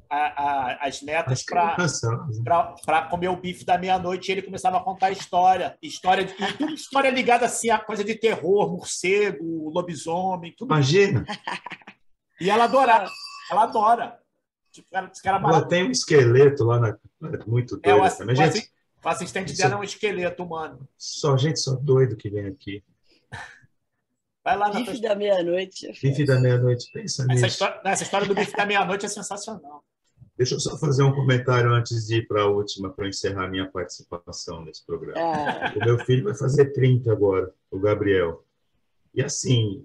[0.09, 2.41] a- a- as netas As
[2.83, 5.77] para comer o bife da meia-noite e ele começava a contar história.
[5.81, 10.67] História de, tudo história ligada assim a coisa de terror, morcego, lobisomem, tudo.
[10.73, 11.25] Imagina,
[12.41, 13.05] E ela adora,
[13.49, 14.19] ela adora.
[14.69, 14.89] Tipo,
[15.41, 16.89] Pô, tem um esqueleto lá na.
[16.89, 18.01] é Muito É, doido.
[18.01, 18.69] o gente,
[19.03, 20.87] o assistente dela é um esqueleto humano.
[20.97, 22.83] só gente só doido que vem aqui.
[24.43, 25.87] Vai lá na Bife da meia-noite.
[26.01, 27.45] Bife da meia-noite, pensa essa nisso.
[27.45, 29.83] história, essa história do bife da meia-noite é sensacional.
[30.37, 33.69] Deixa eu só fazer um comentário antes de ir para a última, para encerrar minha
[33.69, 35.17] participação nesse programa.
[35.17, 38.43] Ah, O meu filho vai fazer 30 agora, o Gabriel.
[39.13, 39.81] E assim,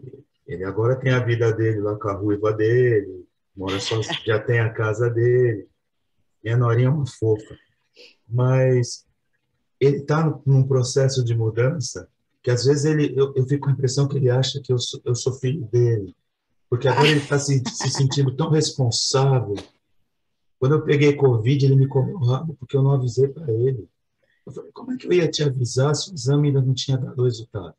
[0.47, 4.59] ele agora tem a vida dele lá com a ruiva dele, mora só, já tem
[4.59, 5.69] a casa dele.
[6.43, 7.57] Minha norinha é uma fofa.
[8.27, 9.07] Mas
[9.81, 12.09] ele está num processo de mudança
[12.43, 14.79] que às vezes ele, eu, eu fico com a impressão que ele acha que eu
[14.79, 16.17] sou, eu sou filho dele.
[16.71, 19.57] Porque agora ele está se, se sentindo tão responsável.
[20.59, 23.89] Quando eu peguei Covid, ele me comeu rabo porque eu não avisei para ele.
[24.47, 26.97] Eu falei, como é que eu ia te avisar se o exame ainda não tinha
[26.97, 27.75] dado resultado?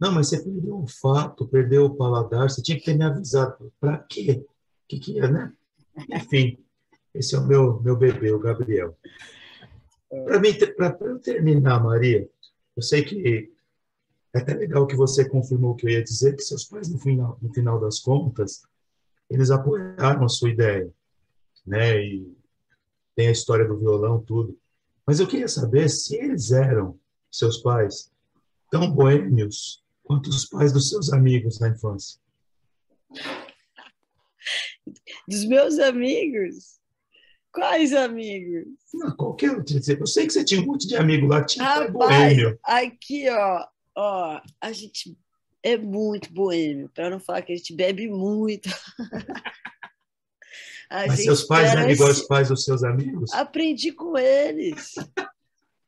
[0.00, 3.72] Não, mas você perdeu o olfato, perdeu o paladar, você tinha que ter me avisado.
[3.80, 4.44] Para quê?
[4.46, 5.52] O que, que é, né?
[6.10, 6.58] Enfim,
[7.14, 8.96] esse é o meu, meu bebê, o Gabriel.
[10.76, 12.28] Para terminar, Maria,
[12.76, 13.50] eu sei que
[14.34, 16.98] é até legal que você confirmou o que eu ia dizer, que seus pais, no
[16.98, 18.62] final, no final das contas,
[19.30, 20.92] eles apoiaram a sua ideia,
[21.66, 22.00] né?
[22.04, 22.36] E
[23.14, 24.58] tem a história do violão, tudo.
[25.06, 26.98] Mas eu queria saber se eles eram,
[27.30, 28.12] seus pais,
[28.70, 32.20] tão boêmios quanto os pais dos seus amigos na infância.
[35.28, 36.80] dos meus amigos.
[37.54, 38.66] Quais amigos?
[38.92, 39.76] Não, qualquer outro.
[39.76, 42.58] Eu sei que você tinha um monte de amigo lá, tinha Rapaz, boêmio.
[42.64, 43.64] aqui, ó,
[43.96, 45.16] ó, a gente
[45.62, 48.68] é muito boêmio, para não falar que a gente bebe muito.
[50.90, 53.32] Mas seus pais era eram igual esse- os pais dos seus amigos?
[53.32, 54.94] Aprendi com eles.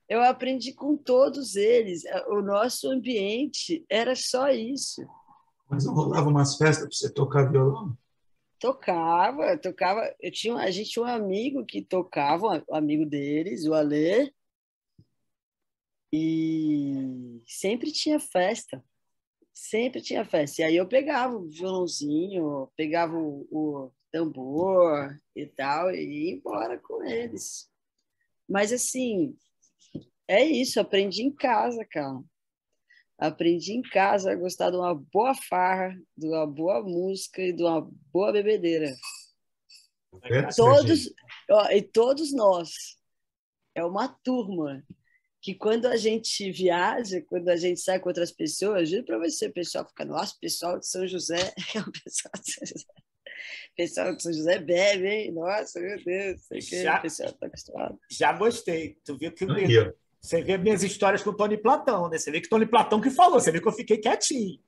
[0.09, 2.03] Eu aprendi com todos eles.
[2.29, 5.03] O nosso ambiente era só isso.
[5.69, 7.97] Mas não rolava umas festas para você tocar violão?
[8.59, 10.15] Tocava, tocava.
[10.21, 14.33] Eu tinha, a gente tinha um amigo que tocava, um amigo deles, o Alê,
[16.13, 18.83] e sempre tinha festa.
[19.53, 20.63] Sempre tinha festa.
[20.63, 26.79] E aí eu pegava o violãozinho, pegava o, o tambor e tal, e ia embora
[26.79, 27.71] com eles.
[28.49, 29.37] Mas assim,
[30.29, 32.23] é isso, aprendi em casa, cara.
[33.19, 37.63] Aprendi em casa a gostar de uma boa farra, de uma boa música e de
[37.63, 37.81] uma
[38.13, 38.95] boa bebedeira.
[40.23, 41.15] É, Todos, Serginho?
[41.51, 42.71] ó, e todos nós.
[43.75, 44.83] É uma turma
[45.43, 49.47] que quando a gente viaja, quando a gente sai com outras pessoas, juro para você,
[49.47, 51.37] o pessoal fica, nossa, o pessoal de São José,
[51.77, 52.93] é o pessoal de São José.
[53.73, 55.33] O pessoal de São José bebe, hein?
[55.33, 58.01] Nossa, meu Deus, sei que Já- o pessoal está acostumado.
[58.11, 58.99] Já gostei.
[59.05, 59.49] Tu viu que o.
[60.27, 62.19] Você vê minhas histórias com o Tony Platão, né?
[62.19, 64.59] Você vê que o Tony Platão que falou, você vê que eu fiquei quietinho.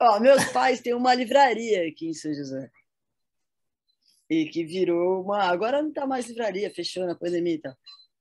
[0.00, 2.70] Ó, meus pais têm uma livraria aqui em São José.
[4.30, 5.42] E que virou uma.
[5.42, 7.62] Agora não está mais livraria, fechou na pandemia e.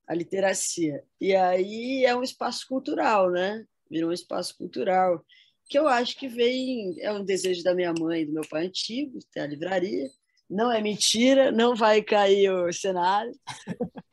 [0.08, 1.04] A literacia.
[1.22, 3.64] E aí é um espaço cultural, né?
[3.92, 5.24] Virou um espaço cultural.
[5.70, 6.96] Que eu acho que vem.
[7.00, 10.10] É um desejo da minha mãe e do meu pai antigo, ter a livraria.
[10.50, 13.34] Não é mentira, não vai cair o cenário.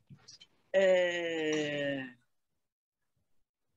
[0.77, 2.05] É...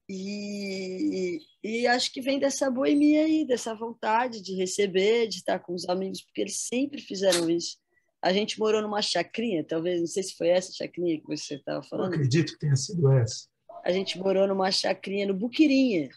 [0.08, 5.74] E, e acho que vem dessa boemia aí, dessa vontade de receber, de estar com
[5.74, 7.76] os amigos, porque eles sempre fizeram isso.
[8.22, 11.78] A gente morou numa chacrinha, talvez, não sei se foi essa chacrinha que você estava
[11.78, 12.14] Eu falando.
[12.14, 13.46] acredito que tenha sido essa.
[13.84, 16.08] A gente morou numa chacrinha no Buquirinha.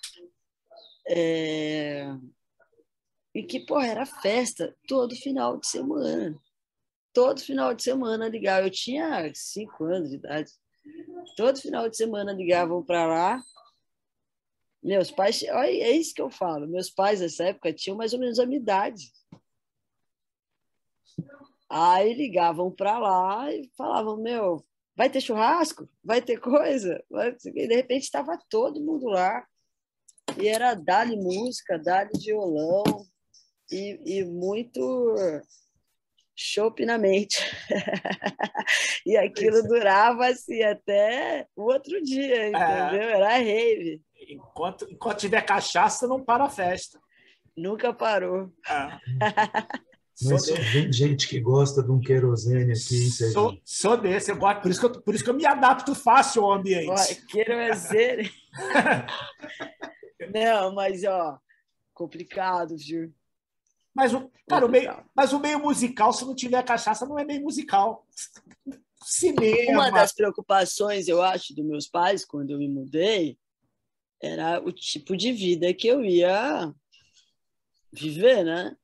[1.08, 2.08] É...
[3.36, 6.38] E que, porra, era festa todo final de semana.
[7.14, 8.68] Todo final de semana ligava.
[8.68, 10.52] Eu tinha cinco anos de idade.
[11.38, 13.44] Todo final de semana ligavam para lá.
[14.84, 16.68] Meus pais, olha, é isso que eu falo.
[16.68, 19.12] Meus pais nessa época tinham mais ou menos a minha idade.
[21.70, 24.66] Aí ligavam para lá e falavam: Meu,
[24.96, 25.88] vai ter churrasco?
[26.04, 27.04] Vai ter coisa?
[27.10, 27.36] Vai...
[27.46, 29.46] E de repente estava todo mundo lá.
[30.42, 32.84] E era dali música, dali violão
[33.72, 35.16] e, e muito
[36.36, 37.38] chopp na mente.
[39.06, 43.10] e aquilo durava assim até o outro dia, entendeu?
[43.10, 44.02] Era rave.
[44.30, 47.00] Enquanto, enquanto tiver cachaça, não para a festa.
[47.56, 48.52] Nunca parou.
[48.68, 49.00] É.
[50.24, 54.38] Mas só vem gente que gosta de um querosene aqui, hein, Sou, sou desse, eu
[54.38, 57.26] gosto, por isso, que eu, por isso que eu me adapto fácil ao ambiente.
[57.26, 58.32] Querosene.
[60.32, 61.40] Não, mas ó,
[61.94, 63.12] complicado, viu?
[63.96, 67.26] Mas o, cara, o meio, mas o meio musical, se não tiver cachaça, não é
[67.26, 68.06] meio musical.
[69.04, 69.72] Cinema.
[69.72, 73.38] Uma das preocupações, eu acho, dos meus pais quando eu me mudei
[74.22, 76.74] era o tipo de vida que eu ia
[77.92, 78.76] viver, né?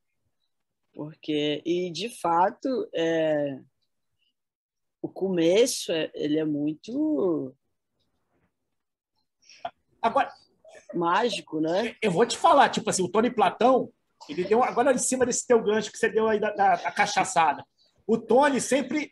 [0.93, 3.59] Porque, e de fato, é,
[5.01, 7.55] o começo, é, ele é muito.
[10.01, 10.33] Agora.
[10.93, 11.95] Mágico, né?
[12.01, 13.91] Eu vou te falar, tipo assim, o Tony Platão,
[14.29, 14.63] ele deu.
[14.63, 17.63] Agora, em cima desse teu gancho que você deu aí da, da, da cachaçada.
[18.07, 19.11] O Tony sempre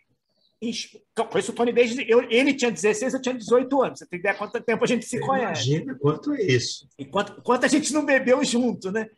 [1.30, 2.09] Conheço o Tony desde.
[2.09, 3.99] Eu, ele tinha 16, eu tinha 18 anos.
[3.99, 5.70] Você tem ideia quanto tempo a gente se conhece?
[5.70, 6.88] Imagina quanto é isso.
[6.97, 9.09] E quanto, quanto a gente não bebeu junto, né?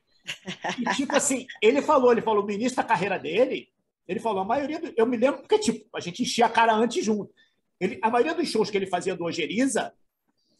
[0.79, 3.69] E, tipo assim, ele falou, ele falou, o início da carreira dele,
[4.07, 4.79] ele falou, a maioria.
[4.79, 7.33] Do, eu me lembro, porque, tipo, a gente enchia a cara antes junto.
[7.79, 9.93] Ele, a maioria dos shows que ele fazia do Ojeriza,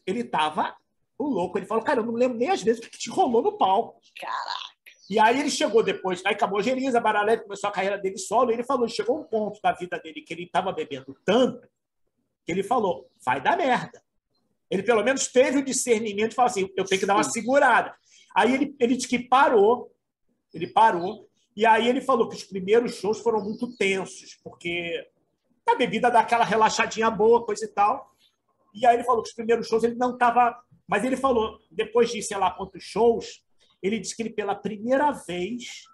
[0.06, 0.74] ele tava
[1.18, 1.58] o louco.
[1.58, 4.00] Ele falou, cara, eu não lembro nem às vezes o que te rolou no palco.
[4.18, 4.67] Caraca.
[5.10, 8.50] E aí ele chegou depois, aí acabou a Geriza, Baralete começou a carreira dele solo,
[8.50, 11.66] e ele falou, chegou um ponto da vida dele que ele estava bebendo tanto,
[12.44, 14.02] que ele falou, vai dar merda.
[14.70, 17.94] Ele pelo menos teve o discernimento e falou assim, eu tenho que dar uma segurada.
[18.36, 19.90] Aí ele, ele disse que parou,
[20.52, 25.08] ele parou, e aí ele falou que os primeiros shows foram muito tensos, porque
[25.66, 28.12] a bebida dá aquela relaxadinha boa, coisa e tal.
[28.74, 30.58] E aí ele falou que os primeiros shows ele não estava...
[30.86, 33.42] Mas ele falou, depois de sei lá quantos shows,
[33.82, 35.84] ele disse que ele, pela primeira vez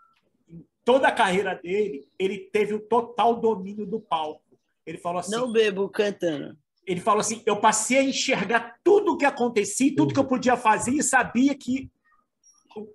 [0.48, 4.42] em toda a carreira dele, ele teve o total domínio do palco.
[4.86, 6.56] Ele falou assim: Não bebo cantando.
[6.86, 10.56] Ele falou assim: eu passei a enxergar tudo o que acontecia, tudo que eu podia
[10.56, 11.90] fazer e sabia que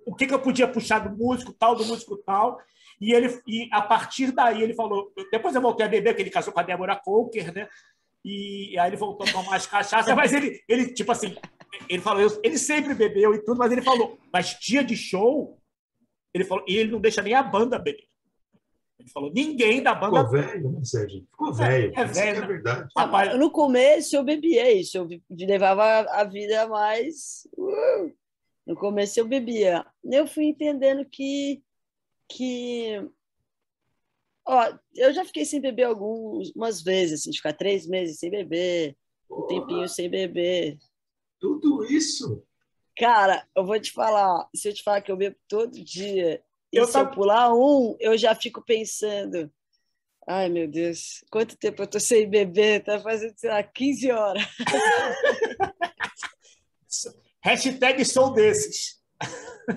[0.06, 2.58] o, que, que eu podia puxar do músico tal, do músico tal.
[3.00, 5.12] E ele e a partir daí ele falou.
[5.32, 7.68] Depois eu voltei a beber, porque ele casou com a Débora Coker, né?
[8.24, 11.34] E, e aí ele voltou a tomar as cachaças, mas ele, ele tipo assim,
[11.88, 15.58] ele falou, ele sempre bebeu e tudo, mas ele falou, mas dia de show,
[16.34, 18.10] ele falou, e ele não deixa nem a banda beber.
[19.00, 20.24] Ele falou, ninguém da banda.
[20.24, 21.20] Ficou velho, né, Sérgio?
[21.30, 21.92] Ficou velho.
[21.96, 22.44] É, é velho.
[22.44, 22.88] É verdade.
[22.96, 27.48] Rapaz, no começo eu bebia isso, eu levava a vida mais.
[27.56, 28.12] Uh,
[28.66, 29.84] no começo eu bebia.
[30.04, 31.62] Eu fui entendendo que.
[32.28, 33.02] que
[34.46, 38.94] ó, eu já fiquei sem beber algumas vezes, assim, de ficar três meses sem beber,
[39.30, 40.78] um tempinho sem beber.
[41.40, 42.44] Tudo isso?
[42.96, 46.76] Cara, eu vou te falar, se eu te falar que eu bebo todo dia, e
[46.76, 47.00] eu se tá...
[47.00, 49.50] eu pular um, eu já fico pensando,
[50.28, 52.84] ai meu Deus, quanto tempo eu tô sem beber?
[52.84, 54.44] Tá fazendo, sei lá, 15 horas.
[57.42, 59.00] Hashtag sou desses.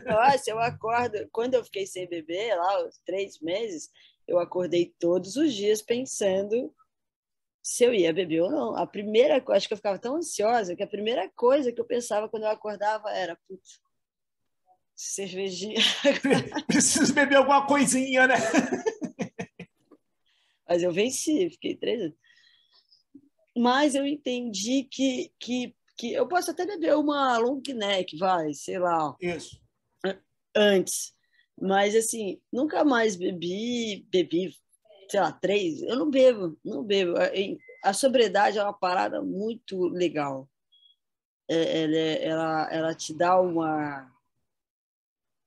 [0.06, 3.90] Nossa, eu acordo, quando eu fiquei sem beber, lá, os três meses,
[4.28, 6.74] eu acordei todos os dias pensando
[7.64, 8.76] se eu ia beber ou não.
[8.76, 11.86] A primeira coisa, acho que eu ficava tão ansiosa que a primeira coisa que eu
[11.86, 13.80] pensava quando eu acordava era, putz,
[14.94, 15.80] cervejinha.
[16.68, 18.36] Preciso beber alguma coisinha, né?
[20.68, 22.18] Mas eu venci, fiquei três anos.
[23.56, 28.80] Mas eu entendi que, que, que eu posso até beber uma long neck, vai, sei
[28.80, 29.16] lá.
[29.22, 29.62] Isso.
[30.54, 31.14] Antes.
[31.60, 34.54] Mas, assim, nunca mais bebi, bebi
[35.14, 37.14] sei lá, três, eu não bebo, não bebo.
[37.84, 40.50] A sobriedade é uma parada muito legal.
[41.48, 44.12] É, ela, é, ela, ela te dá uma.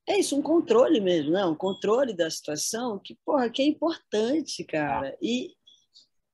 [0.08, 1.44] É isso, um controle mesmo, né?
[1.44, 5.18] Um controle da situação que, porra, que é importante, cara.
[5.20, 5.52] E,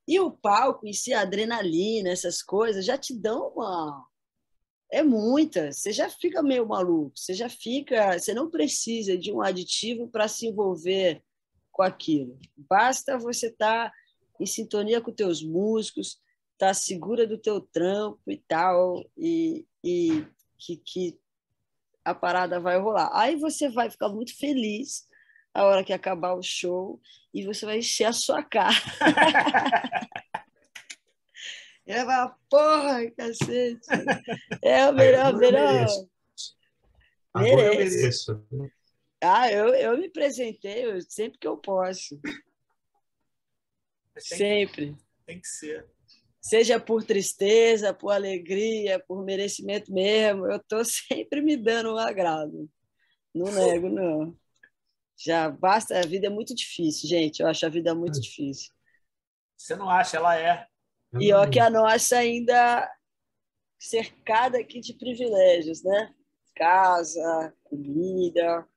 [0.07, 4.07] e o palco em si, a adrenalina, essas coisas, já te dão uma.
[4.91, 5.71] É muita.
[5.71, 7.17] Você já fica meio maluco.
[7.17, 8.19] Você já fica.
[8.19, 11.23] Você não precisa de um aditivo para se envolver
[11.73, 12.39] com aquilo.
[12.55, 13.95] Basta você estar tá
[14.39, 16.21] em sintonia com teus músicos,
[16.53, 20.25] estar tá segura do teu trampo e tal, e, e
[20.57, 21.19] que, que
[22.05, 23.09] a parada vai rolar.
[23.11, 25.05] Aí você vai ficar muito feliz
[25.53, 27.01] a hora que acabar o show
[27.33, 28.75] e você vai encher a sua cara.
[31.85, 33.87] e vai falar, porra, cacete.
[34.61, 35.87] É o melhor, melhor.
[37.33, 38.45] Agora eu mereço.
[39.23, 42.19] Ah, eu, eu me apresentei sempre que eu posso.
[44.17, 44.95] sempre.
[45.25, 45.89] tem que ser.
[46.41, 52.69] Seja por tristeza, por alegria, por merecimento mesmo, eu estou sempre me dando um agrado.
[53.33, 54.37] Não nego, não.
[55.17, 57.39] Já basta, a vida é muito difícil, gente.
[57.39, 58.73] Eu acho a vida muito difícil.
[59.57, 60.17] Você não acha?
[60.17, 60.67] Ela é.
[61.19, 62.91] E ó, que a nossa ainda
[63.79, 66.13] cercada aqui de privilégios, né?
[66.55, 68.67] Casa, comida,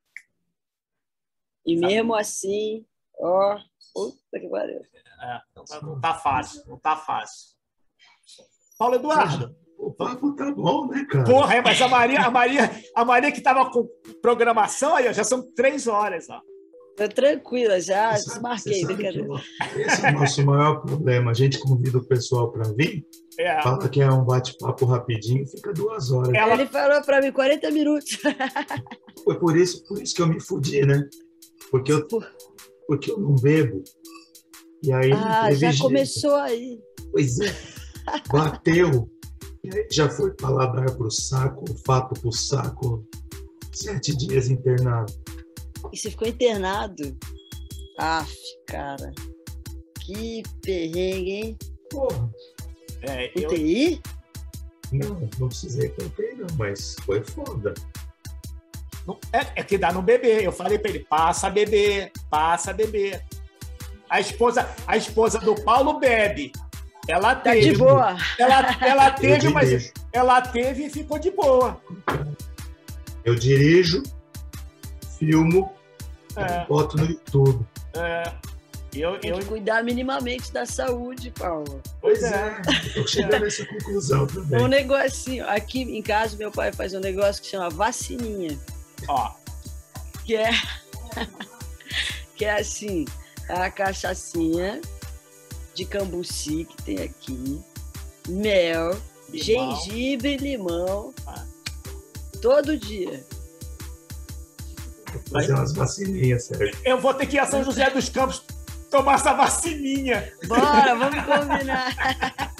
[1.67, 2.85] e mesmo assim,
[3.19, 3.59] ó,
[3.93, 4.81] puta que pariu.
[5.23, 5.41] É,
[5.83, 7.57] não, tá, fácil, não tá fácil.
[8.79, 9.57] Paulo Eduardo.
[9.79, 11.25] O papo tá bom, né, cara?
[11.25, 13.87] Porra, é, mas a Maria, a Maria, a Maria que tava com
[14.23, 16.41] programação aí, ó, já são três horas, ó.
[16.97, 18.81] Tô tranquila, já você desmarquei.
[18.81, 21.31] Sabe, esse é o nosso maior problema.
[21.31, 23.05] A gente convida o pessoal para vir,
[23.39, 23.61] é.
[23.62, 26.33] fala que é um bate-papo rapidinho, fica duas horas.
[26.33, 26.55] Ela...
[26.55, 28.19] Ele falou para mim 40 minutos.
[29.25, 31.07] Foi por isso, por isso que eu me fudi, né?
[31.71, 32.07] Porque eu,
[32.87, 33.83] porque eu não bebo.
[34.83, 35.83] E aí ah, já jeito.
[35.83, 36.81] começou aí.
[37.11, 37.55] Pois é.
[38.31, 39.11] Bateu.
[39.64, 43.07] E aí já foi paladar pro saco, fato pro saco.
[43.73, 45.12] Sete dias internado.
[45.93, 47.17] E você ficou internado?
[47.99, 48.35] Aff,
[48.67, 49.12] cara.
[50.05, 51.59] Que perrengue, hein?
[51.91, 52.31] Porra.
[53.03, 54.01] É, UTI?
[54.93, 54.99] Eu...
[54.99, 57.75] Não, não precisei pra UTI, não, mas foi foda.
[59.33, 60.47] É, é, que dá no bebê.
[60.47, 63.23] Eu falei para ele, passa a beber, passa a beber.
[64.09, 66.53] A esposa, a esposa do Paulo bebe.
[67.09, 67.73] Ela tá teve.
[67.73, 68.17] de boa.
[68.39, 71.81] Ela, ela teve, mas ela teve e ficou de boa.
[73.25, 74.03] Eu dirijo,
[75.19, 75.73] filmo,
[76.37, 76.65] é.
[76.67, 77.65] boto no YouTube.
[77.95, 78.33] É.
[78.95, 79.39] Eu, Tem eu...
[79.39, 81.83] que cuidar minimamente da saúde, Paulo.
[82.01, 84.63] Pois é, estou chegando a essa conclusão também.
[84.63, 88.59] Um negocinho, aqui em casa, meu pai faz um negócio que chama vacininha.
[89.09, 89.33] Ó.
[90.25, 90.51] Que é,
[92.37, 93.05] que é assim,
[93.49, 94.81] a cachaçinha
[95.75, 97.63] de cambuci que tem aqui,
[98.29, 98.91] mel,
[99.29, 99.77] limão.
[99.77, 101.45] gengibre e limão, ah.
[102.41, 103.25] todo dia.
[105.13, 106.77] Vou fazer umas vacininhas, sério.
[106.85, 108.43] Eu vou ter que ir a São José dos Campos
[108.91, 110.33] tomar essa vacininha.
[110.47, 111.95] Bora, vamos combinar.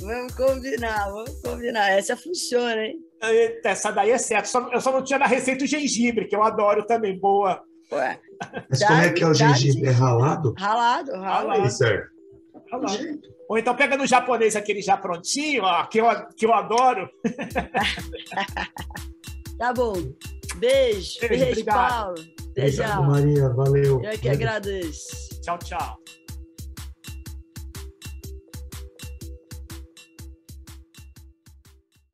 [0.00, 1.90] vamos combinar, vamos combinar.
[1.90, 3.07] Essa funciona, hein?
[3.64, 4.46] Essa daí é certo.
[4.72, 7.18] Eu só não tinha na receita o gengibre, que eu adoro também.
[7.18, 7.62] Boa.
[7.92, 8.20] Ué.
[8.68, 9.88] Mas como é que é o gengibre?
[9.88, 10.54] É ralado?
[10.56, 11.62] Ralado, ralado.
[12.70, 13.20] ralado.
[13.48, 16.06] Ou então pega no japonês aquele já prontinho, ó, que, eu,
[16.36, 17.08] que eu adoro.
[19.58, 19.94] tá bom.
[20.56, 21.18] Beijo.
[21.20, 22.14] Beijo, Beijo Paulo.
[22.54, 23.48] Beijo, Maria.
[23.48, 24.02] Valeu.
[24.02, 25.40] Eu que agradeço.
[25.40, 25.98] Tchau, tchau.